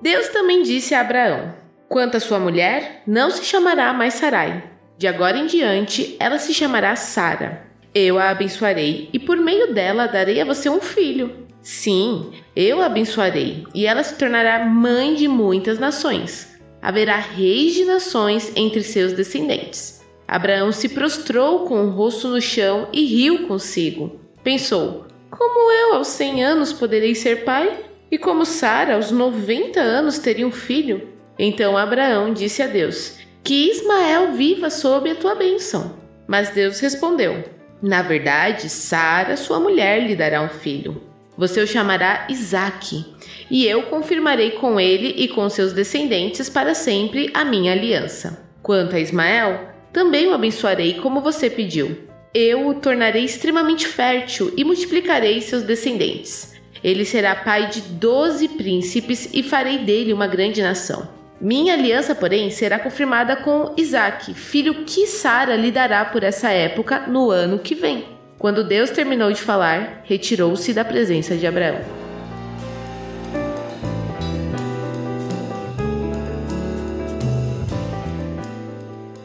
[0.02, 1.54] Deus também disse a Abraão:
[1.88, 4.62] Quanto à sua mulher, não se chamará mais Sarai.
[4.98, 7.66] De agora em diante, ela se chamará Sara.
[7.94, 11.47] Eu a abençoarei e por meio dela darei a você um filho.
[11.68, 16.48] Sim, eu a abençoarei e ela se tornará mãe de muitas nações.
[16.80, 20.02] Haverá reis de nações entre seus descendentes.
[20.26, 24.18] Abraão se prostrou com o rosto no chão e riu consigo.
[24.42, 27.84] Pensou: Como eu aos cem anos poderei ser pai?
[28.10, 31.08] E como Sara aos noventa anos teria um filho?
[31.38, 35.98] Então Abraão disse a Deus: Que Ismael viva sob a tua bênção.
[36.26, 37.44] Mas Deus respondeu:
[37.82, 41.07] Na verdade, Sara, sua mulher, lhe dará um filho.
[41.38, 43.04] Você o chamará Isaque,
[43.48, 48.44] e eu confirmarei com ele e com seus descendentes para sempre a minha aliança.
[48.60, 51.96] Quanto a Ismael, também o abençoarei como você pediu.
[52.34, 56.54] Eu o tornarei extremamente fértil e multiplicarei seus descendentes.
[56.82, 61.08] Ele será pai de doze príncipes e farei dele uma grande nação.
[61.40, 67.06] Minha aliança, porém, será confirmada com Isaque, filho que Sara lhe dará por essa época
[67.06, 68.17] no ano que vem.
[68.38, 71.80] Quando Deus terminou de falar, retirou-se da presença de Abraão.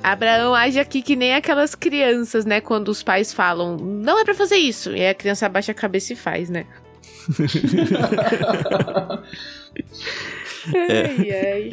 [0.01, 2.59] Abraão age aqui que nem aquelas crianças, né?
[2.59, 4.89] Quando os pais falam, não é pra fazer isso.
[4.91, 6.65] E aí a criança abaixa a cabeça e faz, né?
[10.75, 11.71] Ai, ai.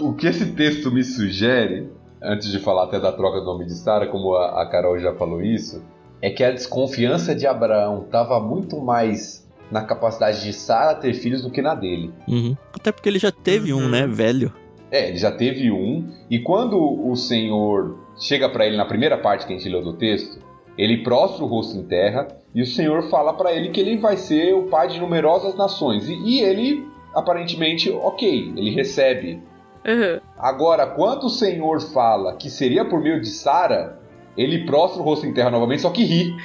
[0.00, 1.88] O que esse texto me sugere,
[2.20, 5.14] antes de falar até da troca do nome de Sara, como a, a Carol já
[5.14, 5.80] falou isso,
[6.22, 11.42] é que a desconfiança de Abraão estava muito mais na capacidade de Sara ter filhos
[11.42, 12.12] do que na dele.
[12.28, 12.56] Uhum.
[12.74, 13.88] Até porque ele já teve um, Uhum.
[13.88, 14.06] né?
[14.06, 14.52] Velho.
[14.90, 19.46] É, ele já teve um, e quando o Senhor chega para ele na primeira parte
[19.46, 20.38] que a gente leu do texto,
[20.76, 24.16] ele prostra o rosto em terra e o Senhor fala para ele que ele vai
[24.18, 26.06] ser o pai de numerosas nações.
[26.08, 29.42] E, e ele, aparentemente, ok, ele recebe.
[29.86, 30.20] Uhum.
[30.38, 33.98] Agora, quando o Senhor fala que seria por meio de Sara,
[34.36, 36.36] ele prostra o rosto em terra novamente, só que ri.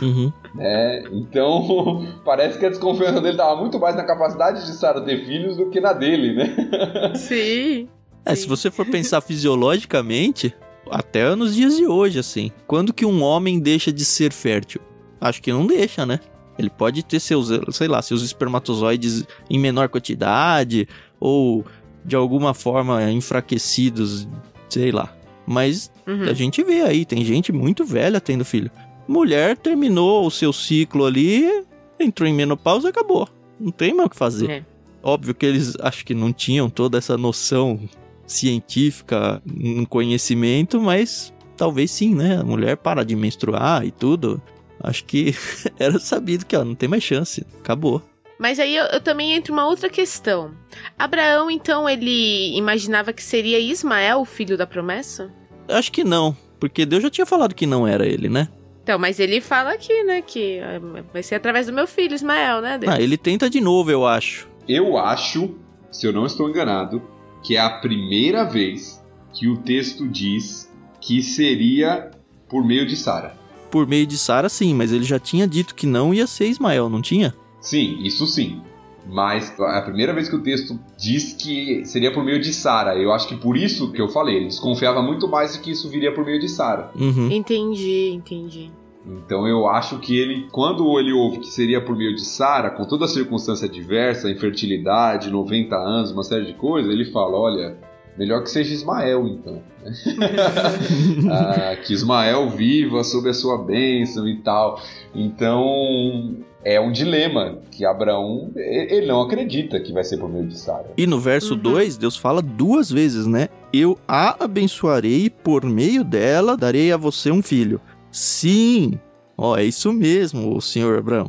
[0.00, 0.32] Uhum.
[0.54, 1.04] né?
[1.12, 5.56] Então, parece que a desconfiança dele estava muito mais na capacidade de Sara ter filhos
[5.56, 6.56] do que na dele, né?
[7.14, 7.88] Sim.
[8.24, 8.42] É, Sim.
[8.42, 10.54] se você for pensar fisiologicamente,
[10.90, 14.80] até nos dias de hoje, assim, quando que um homem deixa de ser fértil?
[15.20, 16.20] Acho que não deixa, né?
[16.58, 20.88] Ele pode ter seus, sei lá, seus espermatozoides em menor quantidade
[21.18, 21.64] ou
[22.04, 24.28] de alguma forma enfraquecidos,
[24.68, 25.12] sei lá.
[25.46, 26.22] Mas Uhum.
[26.24, 28.70] a gente vê aí, tem gente muito velha tendo filho.
[29.06, 31.64] Mulher terminou o seu ciclo ali,
[32.00, 33.28] entrou em menopausa e acabou.
[33.60, 34.50] Não tem mais o que fazer.
[34.50, 34.64] É.
[35.02, 37.78] Óbvio que eles acho que não tinham toda essa noção
[38.26, 42.38] científica, um conhecimento, mas talvez sim, né?
[42.40, 44.40] A mulher para de menstruar e tudo.
[44.80, 45.34] Acho que
[45.78, 47.44] era sabido que ó, não tem mais chance.
[47.60, 48.02] Acabou.
[48.38, 50.52] Mas aí eu, eu também entro uma outra questão.
[50.98, 55.32] Abraão, então, ele imaginava que seria Ismael o filho da promessa?
[55.68, 58.48] Acho que não, porque Deus já tinha falado que não era ele, né?
[58.82, 60.78] Então, mas ele fala aqui, né, que é,
[61.10, 62.76] vai ser através do meu filho, Ismael, né?
[62.76, 62.92] Deus?
[62.92, 64.46] Ah, ele tenta de novo, eu acho.
[64.68, 65.54] Eu acho,
[65.90, 67.02] se eu não estou enganado,
[67.42, 70.70] que é a primeira vez que o texto diz
[71.00, 72.10] que seria
[72.48, 73.34] por meio de Sara.
[73.70, 76.88] Por meio de Sara, sim, mas ele já tinha dito que não ia ser Ismael,
[76.90, 77.34] não tinha?
[77.64, 78.60] Sim, isso sim.
[79.06, 82.96] Mas é a primeira vez que o texto diz que seria por meio de Sara.
[82.96, 85.88] Eu acho que por isso que eu falei, ele desconfiava muito mais de que isso
[85.90, 86.90] viria por meio de Sara.
[86.94, 87.30] Uhum.
[87.30, 88.70] Entendi, entendi.
[89.06, 92.86] Então eu acho que ele, quando ele ouve que seria por meio de Sara, com
[92.86, 97.76] toda a circunstância diversa, infertilidade, 90 anos, uma série de coisas, ele fala: olha,
[98.18, 99.62] melhor que seja Ismael então.
[101.30, 104.80] Ah, que Ismael viva sob a sua bênção e tal.
[105.14, 110.58] Então é um dilema que Abraão ele não acredita que vai ser por meio de
[110.58, 110.92] Sara.
[110.96, 111.60] E no verso Uhum.
[111.60, 113.48] 2, Deus fala duas vezes, né?
[113.72, 117.80] Eu a abençoarei e por meio dela darei a você um filho.
[118.10, 118.98] Sim!
[119.36, 121.28] Ó, é isso mesmo, o senhor Abraão.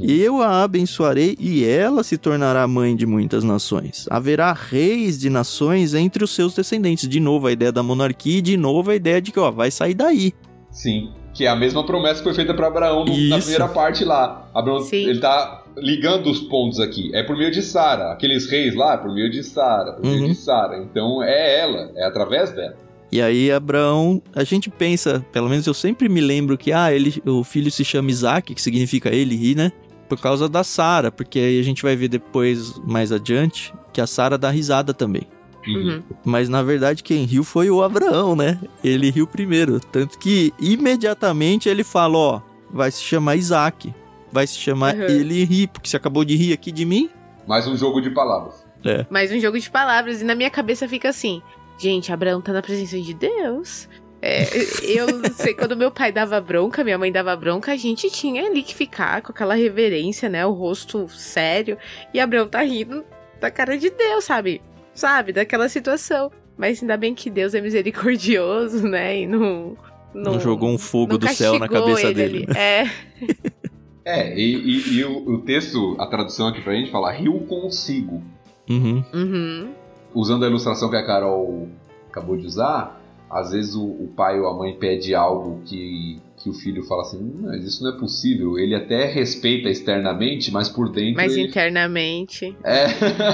[0.00, 4.06] Eu a abençoarei e ela se tornará mãe de muitas nações.
[4.10, 7.08] Haverá reis de nações entre os seus descendentes.
[7.08, 9.70] De novo a ideia da monarquia e de novo a ideia de que, ó, vai
[9.70, 10.32] sair daí.
[10.70, 14.04] Sim, que é a mesma promessa que foi feita para Abraão no- na primeira parte
[14.04, 14.48] lá.
[14.54, 14.96] Abraão, Sim.
[15.08, 17.10] ele tá ligando os pontos aqui.
[17.14, 18.12] É por meio de Sara.
[18.12, 20.28] Aqueles reis lá, é por meio de Sara, por meio Uhum.
[20.28, 20.78] de Sara.
[20.78, 22.76] Então é ela, é através dela.
[23.12, 27.22] E aí Abraão, a gente pensa, pelo menos eu sempre me lembro que ah, ele,
[27.26, 29.70] o filho se chama Isaac, que significa ele ri, né?
[30.08, 34.06] Por causa da Sara, porque aí a gente vai ver depois mais adiante que a
[34.06, 35.28] Sara dá risada também.
[35.66, 36.02] Uhum.
[36.24, 38.58] Mas na verdade quem riu foi o Abraão, né?
[38.82, 42.40] Ele riu primeiro, tanto que imediatamente ele fala, ó,
[42.70, 43.94] vai se chamar Isaac,
[44.32, 45.02] vai se chamar Uhum.
[45.02, 47.10] ele ri, porque você acabou de rir aqui de mim.
[47.46, 48.64] Mais um jogo de palavras.
[49.10, 50.22] Mais um jogo de palavras.
[50.22, 51.40] E na minha cabeça fica assim:
[51.78, 53.88] gente, Abraão tá na presença de Deus.
[54.24, 54.44] É,
[54.84, 58.46] eu não sei, quando meu pai dava bronca, minha mãe dava bronca, a gente tinha
[58.46, 60.46] ali que ficar com aquela reverência, né?
[60.46, 61.76] O rosto sério.
[62.14, 63.04] E Abraão tá rindo
[63.40, 64.62] da cara de Deus, sabe?
[64.94, 65.32] Sabe?
[65.32, 66.30] Daquela situação.
[66.56, 69.22] Mas ainda bem que Deus é misericordioso, né?
[69.22, 69.76] E não.
[70.14, 72.46] Não, jogou um fogo não do céu na cabeça ele dele.
[72.48, 72.58] ali.
[72.58, 72.90] É.
[74.04, 78.20] É, e, e- e o, o texto, a tradução aqui pra gente fala riu consigo.
[78.68, 79.04] Uhum.
[79.14, 79.68] Uhum.
[80.14, 81.68] Usando a ilustração que a Carol
[82.10, 83.00] acabou de usar,
[83.30, 87.00] às vezes o, o pai ou a mãe pede algo que, que o filho fala
[87.02, 88.58] assim, "Hum, mas isso não é possível.
[88.58, 92.54] Ele até respeita externamente, mas por dentro Mas ele internamente.
[92.62, 92.86] É.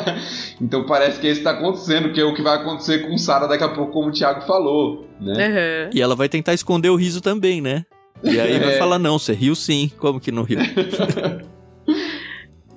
[0.63, 3.65] então parece que isso está acontecendo, que é o que vai acontecer com Sara daqui
[3.65, 5.47] a pouco, como o Thiago falou, né?
[5.49, 5.91] Aham.
[5.93, 7.85] E ela vai tentar esconder o riso também, né?
[8.23, 8.79] E aí vai É.
[8.79, 9.91] falar, não, você riu sim.
[9.99, 10.59] Como que não riu?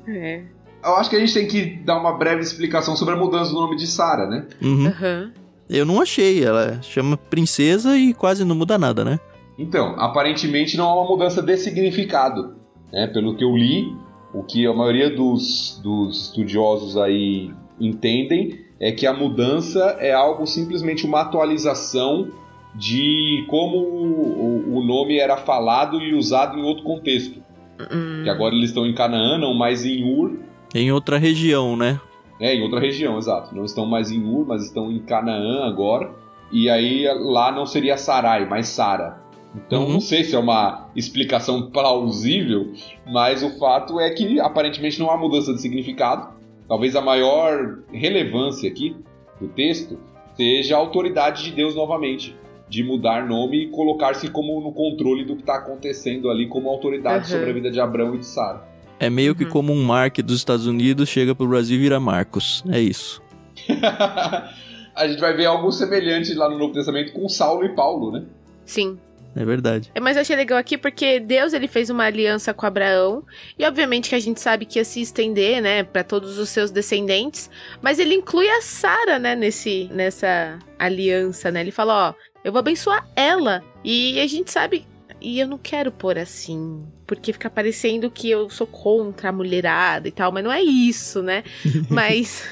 [0.08, 0.44] É.
[0.84, 3.60] Eu acho que a gente tem que dar uma breve explicação sobre a mudança do
[3.60, 4.48] nome de Sara, né?
[4.62, 4.88] Uhum.
[4.88, 5.32] Aham.
[5.70, 6.44] Eu não achei.
[6.44, 9.20] Ela chama princesa e quase não muda nada, né?
[9.58, 12.56] Então, aparentemente não há uma mudança de significado,
[12.92, 13.08] né?
[13.08, 13.96] Pelo que eu li,
[14.34, 20.46] o que a maioria dos, dos estudiosos aí entendem é que a mudança é algo
[20.48, 22.30] simplesmente uma atualização
[22.74, 27.40] de como o, o nome era falado e usado em outro contexto.
[27.80, 28.22] Hum.
[28.24, 30.40] Que agora eles estão em Canaã, não mais em Ur,
[30.74, 32.00] Em outra região, né?
[32.40, 33.54] É, em outra região, exato.
[33.56, 36.12] Não estão mais em Ur, mas estão em Canaã agora.
[36.52, 39.22] E aí lá não seria Sarai, mas Sara.
[39.56, 39.94] Então Uhum.
[39.94, 42.72] não sei se é uma explicação plausível,
[43.06, 46.30] mas o fato é que aparentemente não há mudança de significado.
[46.68, 48.96] Talvez a maior relevância aqui
[49.40, 50.00] do texto
[50.36, 52.36] seja a autoridade de Deus novamente,
[52.70, 57.26] de mudar nome e colocar-se como no controle do que está acontecendo ali como autoridade
[57.26, 57.32] Uhum.
[57.40, 58.71] sobre a vida de Abraão e de Sara.
[59.02, 59.50] É meio que Uhum.
[59.50, 62.64] como um Mark dos Estados Unidos chega pro Brasil e vira Marcos.
[62.70, 63.22] É isso.
[64.96, 68.24] a gente vai ver algo semelhante lá no Novo Testamento com Saulo e Paulo, né?
[68.66, 69.00] Sim.
[69.36, 69.90] É verdade.
[69.96, 73.24] É, Mas eu achei legal aqui porque Deus ele fez uma aliança com Abraão
[73.58, 76.70] e obviamente que a gente sabe que ia se estender, né, para todos os seus
[76.70, 77.50] descendentes,
[77.82, 81.62] mas ele inclui a Sara, né, nesse nessa aliança, né?
[81.62, 83.64] Ele fala, ó, eu vou abençoar ela.
[83.86, 84.86] E a gente sabe
[85.22, 90.08] E eu não quero pôr assim, porque fica parecendo que eu sou contra a mulherada
[90.08, 91.44] e tal, mas não é isso, né?
[91.90, 92.44] mas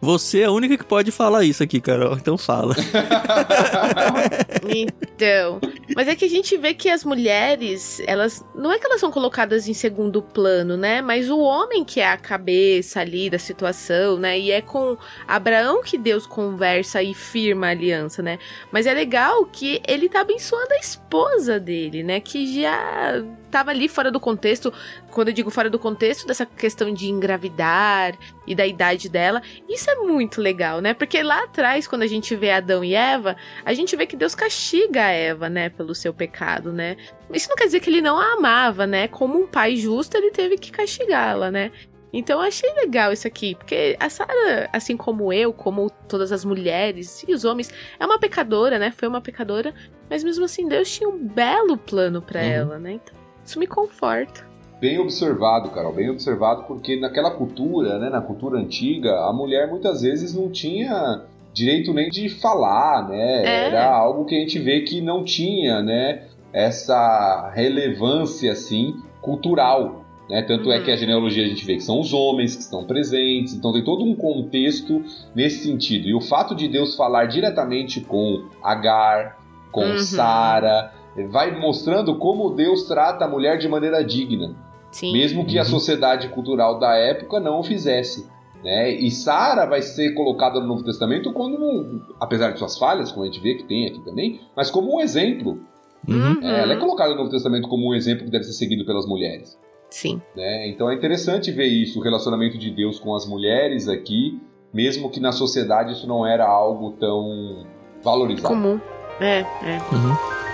[0.00, 2.74] você é a única que pode falar isso aqui, Carol, então fala.
[4.68, 5.60] então.
[5.94, 8.44] Mas é que a gente vê que as mulheres, elas.
[8.54, 11.00] Não é que elas são colocadas em segundo plano, né?
[11.00, 14.38] Mas o homem que é a cabeça ali da situação, né?
[14.38, 18.38] E é com Abraão que Deus conversa e firma a aliança, né?
[18.70, 22.20] Mas é legal que ele tá abençoando a esposa dele, né?
[22.20, 23.24] Que já
[23.56, 24.70] tava ali fora do contexto.
[25.10, 28.14] Quando eu digo fora do contexto, dessa questão de engravidar
[28.46, 29.40] e da idade dela.
[29.66, 30.92] Isso é muito legal, né?
[30.92, 33.34] Porque lá atrás, quando a gente vê Adão e Eva,
[33.64, 35.70] a gente vê que Deus castiga a Eva, né?
[35.70, 36.98] Pelo seu pecado, né?
[37.32, 39.08] Isso não quer dizer que ele não a amava, né?
[39.08, 41.72] Como um pai justo, ele teve que castigá-la, né?
[42.12, 46.44] Então eu achei legal isso aqui, porque a Sarah, assim como eu, como todas as
[46.44, 48.90] mulheres e os homens, é uma pecadora, né?
[48.90, 49.74] Foi uma pecadora,
[50.08, 52.46] mas mesmo assim Deus tinha um belo plano para uhum.
[52.46, 52.92] ela, né?
[52.92, 54.46] Então isso me conforta.
[54.80, 60.02] Bem observado, Carol, bem observado, porque naquela cultura, né, na cultura antiga, a mulher muitas
[60.02, 61.22] vezes não tinha
[61.52, 63.42] direito nem de falar, né?
[63.46, 63.66] É.
[63.68, 66.24] Era algo que a gente vê que não tinha, né?
[66.52, 70.04] Essa relevância, assim, cultural.
[70.28, 70.42] Né?
[70.42, 70.72] Tanto uhum.
[70.72, 71.00] é que a uhum.
[71.00, 74.14] genealogia a gente vê que são os homens que estão presentes, então tem todo um
[74.14, 75.02] contexto
[75.34, 76.06] nesse sentido.
[76.06, 79.38] E o fato de Deus falar diretamente com Agar,
[79.72, 79.98] com uhum.
[79.98, 80.92] Sara,
[81.24, 84.54] vai mostrando como Deus trata a mulher de maneira digna.
[84.90, 85.12] Sim.
[85.12, 85.68] Mesmo que a uhum.
[85.68, 88.26] sociedade cultural da época não o fizesse.
[88.64, 88.92] Né?
[88.92, 93.26] E Sara vai ser colocada no Novo Testamento como, apesar de suas falhas, como a
[93.26, 95.60] gente vê que tem aqui também, mas como um exemplo.
[96.08, 96.42] Uhum.
[96.42, 99.06] É, ela é colocada no Novo Testamento como um exemplo que deve ser seguido pelas
[99.06, 99.58] mulheres.
[99.90, 100.20] Sim.
[100.34, 100.68] Né?
[100.68, 104.40] Então é interessante ver isso, o relacionamento de Deus com as mulheres aqui,
[104.72, 107.66] mesmo que na sociedade isso não era algo tão
[108.02, 108.48] valorizado.
[108.48, 108.80] Comum.
[109.20, 109.78] É, é.
[109.92, 110.45] Uhum.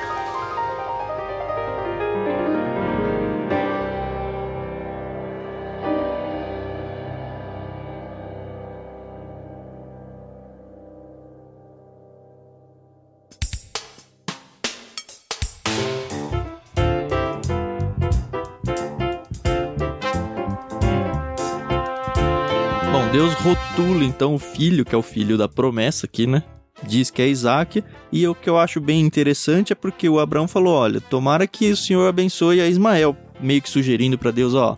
[24.15, 26.43] Então o filho, que é o filho da promessa aqui, né?
[26.87, 30.49] Diz que é Isaac, e o que eu acho bem interessante é porque o Abraão
[30.49, 34.77] falou: olha, tomara que o Senhor abençoe a Ismael, meio que sugerindo para Deus: ó,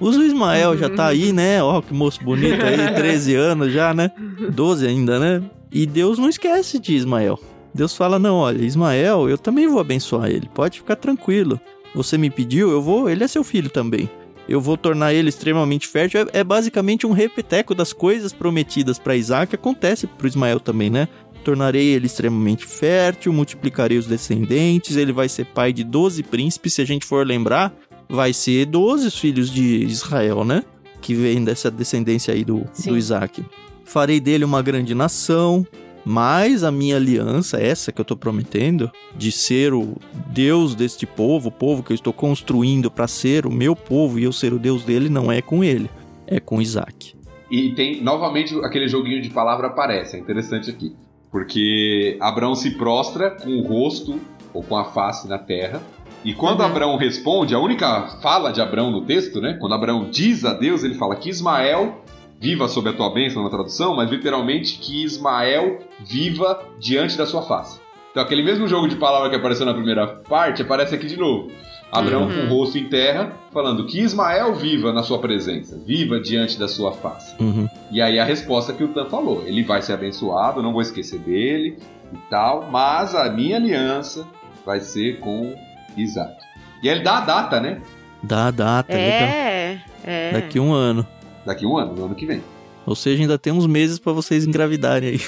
[0.00, 1.62] usa o Ismael, já tá aí, né?
[1.62, 4.10] Ó, que moço bonito aí, 13 anos já, né?
[4.52, 5.42] 12 ainda, né?
[5.72, 7.38] E Deus não esquece de Ismael.
[7.72, 11.60] Deus fala: não, olha, Ismael, eu também vou abençoar ele, pode ficar tranquilo.
[11.94, 14.10] Você me pediu, eu vou, ele é seu filho também
[14.48, 16.22] eu vou tornar ele extremamente fértil.
[16.32, 21.08] É, é basicamente um repeteco das coisas prometidas para Isaac, acontece para Ismael também, né?
[21.42, 26.82] Tornarei ele extremamente fértil, multiplicarei os descendentes, ele vai ser pai de 12 príncipes, se
[26.82, 27.74] a gente for lembrar,
[28.08, 30.62] vai ser 12 filhos de Israel, né?
[31.02, 33.44] Que vem dessa descendência aí do, do Isaac.
[33.84, 35.66] Farei dele uma grande nação,
[36.04, 39.96] mas a minha aliança, essa que eu estou prometendo, de ser o
[40.28, 44.24] Deus deste povo, o povo que eu estou construindo para ser o meu povo e
[44.24, 45.90] eu ser o Deus dele, não é com ele,
[46.26, 47.14] é com Isaac.
[47.50, 50.94] E tem novamente aquele joguinho de palavra aparece, é interessante aqui.
[51.30, 54.20] Porque Abraão se prostra com o rosto
[54.52, 55.82] ou com a face na terra.
[56.24, 56.66] E quando uhum.
[56.66, 59.58] Abraão responde, a única fala de Abraão no texto, né?
[59.60, 62.04] Quando Abraão diz a Deus, ele fala que Ismael
[62.44, 67.40] viva sob a tua bênção na tradução, mas literalmente que Ismael viva diante da sua
[67.40, 67.80] face.
[68.10, 71.50] Então aquele mesmo jogo de palavra que apareceu na primeira parte aparece aqui de novo.
[71.90, 72.28] Abraão uhum.
[72.28, 76.68] com o rosto em terra, falando que Ismael viva na sua presença, viva diante da
[76.68, 77.34] sua face.
[77.40, 77.66] Uhum.
[77.90, 81.20] E aí a resposta que o Tan falou: ele vai ser abençoado, não vou esquecer
[81.20, 81.78] dele
[82.12, 84.26] e tal, mas a minha aliança
[84.66, 85.54] vai ser com
[85.96, 86.36] Isaac.
[86.82, 87.80] E ele dá a data, né?
[88.22, 90.32] Dá a data, é, é.
[90.32, 91.06] Daqui um ano.
[91.44, 92.42] Daqui um ano, no ano que vem.
[92.86, 95.20] Ou seja, ainda tem uns meses para vocês engravidarem aí.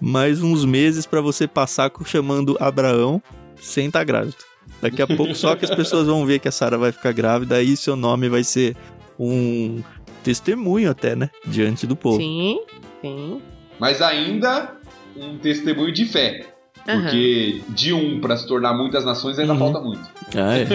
[0.00, 3.20] Mais uns meses para você passar chamando Abraão
[3.56, 4.36] sem estar tá grávido.
[4.80, 7.56] Daqui a pouco só que as pessoas vão ver que a Sara vai ficar grávida,
[7.56, 8.76] aí seu nome vai ser
[9.18, 9.82] um
[10.22, 11.30] testemunho até, né?
[11.44, 12.18] Diante do povo.
[12.18, 12.60] Sim,
[13.00, 13.42] sim.
[13.78, 14.76] Mas ainda
[15.16, 16.57] um testemunho de fé.
[16.88, 17.02] Uhum.
[17.02, 19.58] Porque de um para se tornar muitas nações ainda uhum.
[19.58, 20.00] falta muito.
[20.34, 20.66] Ah, é.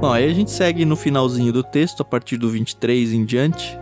[0.00, 3.78] Bom, aí a gente segue no finalzinho do texto, a partir do 23 em diante.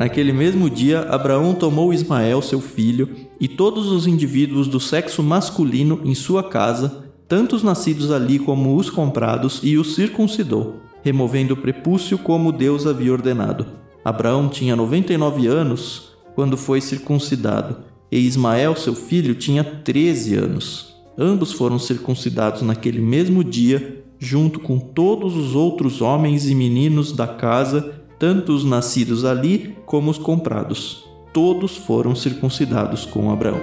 [0.00, 3.06] Naquele mesmo dia, Abraão tomou Ismael, seu filho,
[3.38, 8.74] e todos os indivíduos do sexo masculino em sua casa, tanto os nascidos ali como
[8.76, 13.66] os comprados, e os circuncidou, removendo o prepúcio como Deus havia ordenado.
[14.02, 17.76] Abraão tinha 99 anos quando foi circuncidado,
[18.10, 20.94] e Ismael, seu filho, tinha 13 anos.
[21.18, 27.26] Ambos foram circuncidados naquele mesmo dia, junto com todos os outros homens e meninos da
[27.26, 31.08] casa tanto os nascidos ali como os comprados.
[31.32, 33.62] Todos foram circuncidados com Abraão.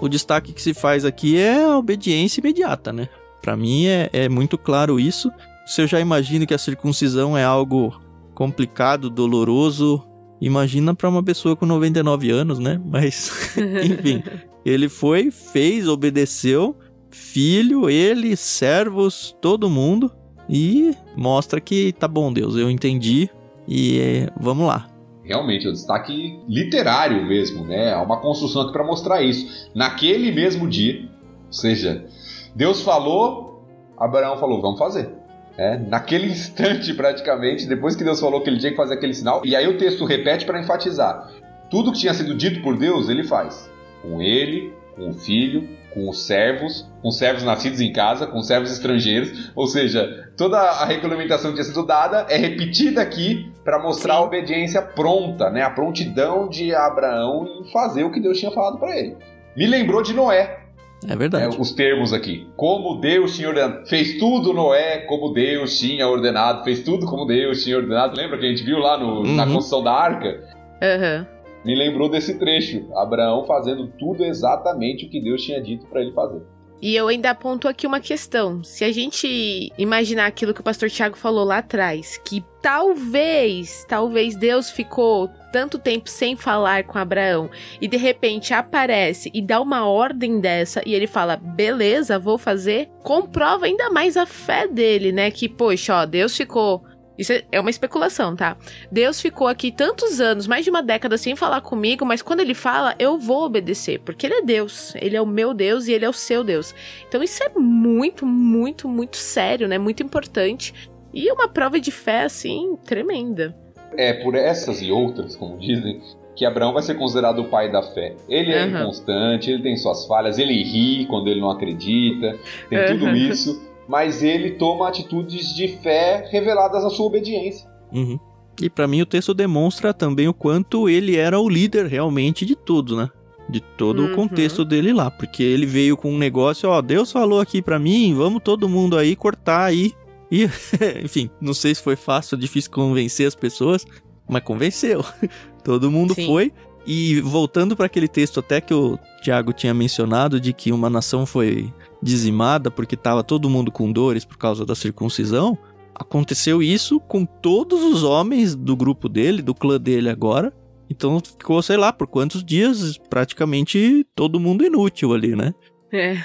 [0.00, 3.08] O destaque que se faz aqui é a obediência imediata, né?
[3.42, 5.28] Para mim é, é muito claro isso.
[5.66, 8.00] Se eu já imagino que a circuncisão é algo
[8.32, 10.00] complicado, doloroso,
[10.40, 12.80] imagina para uma pessoa com 99 anos, né?
[12.86, 14.22] Mas, enfim,
[14.64, 16.76] ele foi, fez, obedeceu
[17.10, 20.10] filho, ele, servos, todo mundo.
[20.48, 23.28] E mostra que tá bom, Deus, eu entendi
[23.66, 24.88] e é, vamos lá.
[25.22, 27.92] Realmente, é um destaque literário mesmo, né?
[27.92, 29.70] Há uma construção aqui para mostrar isso.
[29.74, 31.06] Naquele mesmo dia,
[31.46, 32.06] ou seja,
[32.54, 33.62] Deus falou,
[33.98, 35.10] Abraão falou, vamos fazer.
[35.58, 39.42] É, naquele instante, praticamente, depois que Deus falou que ele tinha que fazer aquele sinal,
[39.44, 41.30] e aí o texto repete para enfatizar:
[41.70, 43.70] tudo que tinha sido dito por Deus, ele faz.
[44.00, 48.70] Com ele, com o filho, com os servos, com servos nascidos em casa, com servos
[48.70, 54.14] estrangeiros, ou seja, toda a regulamentação que tinha sido dada é repetida aqui para mostrar
[54.14, 54.20] Sim.
[54.20, 55.62] a obediência pronta, né?
[55.62, 59.16] A prontidão de Abraão em fazer o que Deus tinha falado para ele.
[59.56, 60.60] Me lembrou de Noé.
[61.06, 61.56] É verdade.
[61.56, 62.46] É, os termos aqui.
[62.56, 63.86] Como Deus tinha ordenado.
[63.86, 66.64] Fez tudo Noé como Deus tinha ordenado.
[66.64, 68.16] Fez tudo como Deus tinha ordenado.
[68.16, 69.36] Lembra que a gente viu lá no, uhum.
[69.36, 70.44] na construção da arca?
[70.82, 71.26] Aham.
[71.30, 72.86] Uhum me lembrou desse trecho.
[72.96, 76.42] Abraão fazendo tudo exatamente o que Deus tinha dito para ele fazer.
[76.80, 78.62] E eu ainda aponto aqui uma questão.
[78.62, 84.36] Se a gente imaginar aquilo que o pastor Tiago falou lá atrás, que talvez, talvez
[84.36, 87.50] Deus ficou tanto tempo sem falar com Abraão
[87.80, 92.88] e de repente aparece e dá uma ordem dessa e ele fala: "Beleza, vou fazer",
[93.02, 95.32] comprova ainda mais a fé dele, né?
[95.32, 96.84] Que poxa, ó, Deus ficou
[97.18, 98.56] isso é uma especulação, tá?
[98.92, 102.54] Deus ficou aqui tantos anos, mais de uma década sem falar comigo, mas quando ele
[102.54, 104.94] fala, eu vou obedecer, porque ele é Deus.
[104.94, 106.72] Ele é o meu Deus e ele é o seu Deus.
[107.08, 109.78] Então isso é muito, muito, muito sério, né?
[109.78, 110.72] Muito importante.
[111.12, 113.56] E uma prova de fé, assim, tremenda.
[113.96, 116.00] É por essas e outras, como dizem,
[116.36, 118.14] que Abraão vai ser considerado o pai da fé.
[118.28, 118.70] Ele é uhum.
[118.70, 122.38] inconstante, ele tem suas falhas, ele ri quando ele não acredita,
[122.70, 122.98] tem uhum.
[122.98, 127.68] tudo isso mas ele toma atitudes de fé reveladas à sua obediência.
[127.90, 128.18] Uhum.
[128.60, 132.54] E para mim o texto demonstra também o quanto ele era o líder realmente de
[132.54, 133.08] tudo, né?
[133.48, 134.12] De todo uhum.
[134.12, 137.78] o contexto dele lá, porque ele veio com um negócio, ó, Deus falou aqui para
[137.78, 139.94] mim, vamos todo mundo aí cortar aí.
[140.30, 140.44] E,
[141.02, 143.86] enfim, não sei se foi fácil ou difícil convencer as pessoas,
[144.28, 145.02] mas convenceu.
[145.64, 146.26] todo mundo Sim.
[146.26, 146.52] foi.
[146.86, 151.26] E voltando para aquele texto até que o Tiago tinha mencionado de que uma nação
[151.26, 151.72] foi
[152.02, 155.58] dizimada porque estava todo mundo com dores por causa da circuncisão,
[155.94, 160.52] aconteceu isso com todos os homens do grupo dele, do clã dele agora.
[160.90, 165.52] Então ficou, sei lá, por quantos dias praticamente todo mundo inútil ali, né?
[165.92, 166.22] É.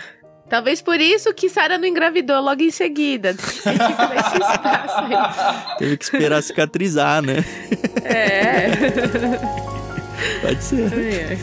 [0.50, 3.34] Talvez por isso que Sara não engravidou logo em seguida.
[5.80, 7.44] Teve que esperar cicatrizar, né?
[8.04, 8.70] É.
[10.42, 10.94] Pode ser.
[10.94, 11.38] É.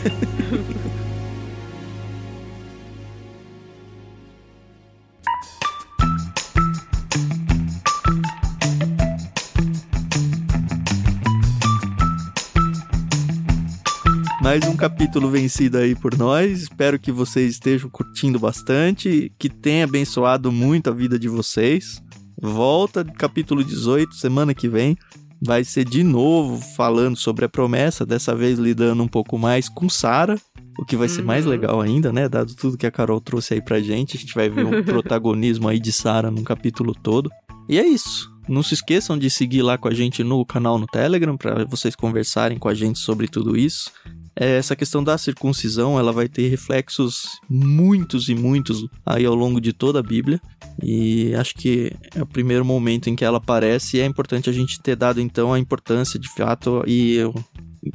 [14.41, 16.63] Mais um capítulo vencido aí por nós.
[16.63, 22.01] Espero que vocês estejam curtindo bastante, que tenha abençoado muito a vida de vocês.
[22.41, 24.97] Volta capítulo 18 semana que vem.
[25.39, 29.87] Vai ser de novo falando sobre a promessa, dessa vez lidando um pouco mais com
[29.87, 30.35] Sara,
[30.79, 31.51] o que vai ser mais uhum.
[31.51, 32.27] legal ainda, né?
[32.27, 35.67] Dado tudo que a Carol trouxe aí pra gente, a gente vai ver um protagonismo
[35.67, 37.29] aí de Sara num capítulo todo.
[37.71, 38.29] E é isso.
[38.49, 41.95] Não se esqueçam de seguir lá com a gente no canal no Telegram para vocês
[41.95, 43.89] conversarem com a gente sobre tudo isso.
[44.35, 49.61] É, essa questão da circuncisão, ela vai ter reflexos muitos e muitos aí ao longo
[49.61, 50.41] de toda a Bíblia.
[50.83, 54.53] E acho que é o primeiro momento em que ela aparece e é importante a
[54.53, 57.19] gente ter dado então a importância de fato e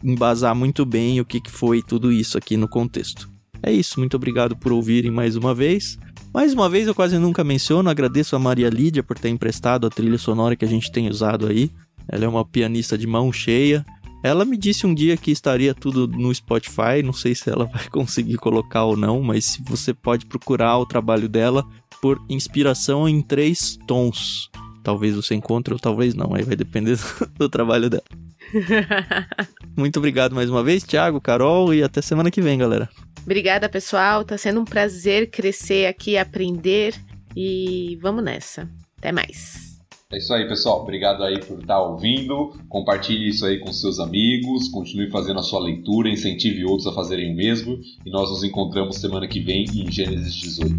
[0.03, 3.29] embasar muito bem o que foi tudo isso aqui no contexto.
[3.62, 5.99] É isso, muito obrigado por ouvirem mais uma vez.
[6.37, 9.91] Mais uma vez, eu quase nunca menciono, agradeço a Maria Lídia por ter emprestado a
[9.91, 11.70] trilha sonora que a gente tem usado aí.
[12.07, 13.82] Ela é uma pianista de mão cheia,
[14.22, 17.89] Ela me disse um dia que estaria tudo no Spotify, não sei se ela vai
[17.89, 21.64] conseguir colocar ou não, mas você pode procurar o trabalho dela
[22.03, 24.51] por inspiração em três tons.
[24.84, 26.99] Talvez você encontre ou talvez não, aí vai depender
[27.39, 28.05] do trabalho dela.
[29.74, 32.91] Muito obrigado mais uma vez, Thiago, Carol, e até semana que vem, galera.
[33.27, 34.24] Obrigada, pessoal.
[34.24, 36.95] Tá sendo um prazer crescer aqui, aprender
[37.35, 38.70] e vamos nessa.
[38.97, 39.66] Até mais.
[40.12, 40.83] É isso aí, pessoal.
[40.83, 42.55] Obrigado aí por estar ouvindo.
[42.68, 44.68] Compartilhe isso aí com seus amigos.
[44.68, 46.09] Continue fazendo a sua leitura.
[46.09, 47.81] Incentive outros a fazerem o mesmo.
[48.05, 50.77] E nós nos encontramos semana que vem em Gênesis 18.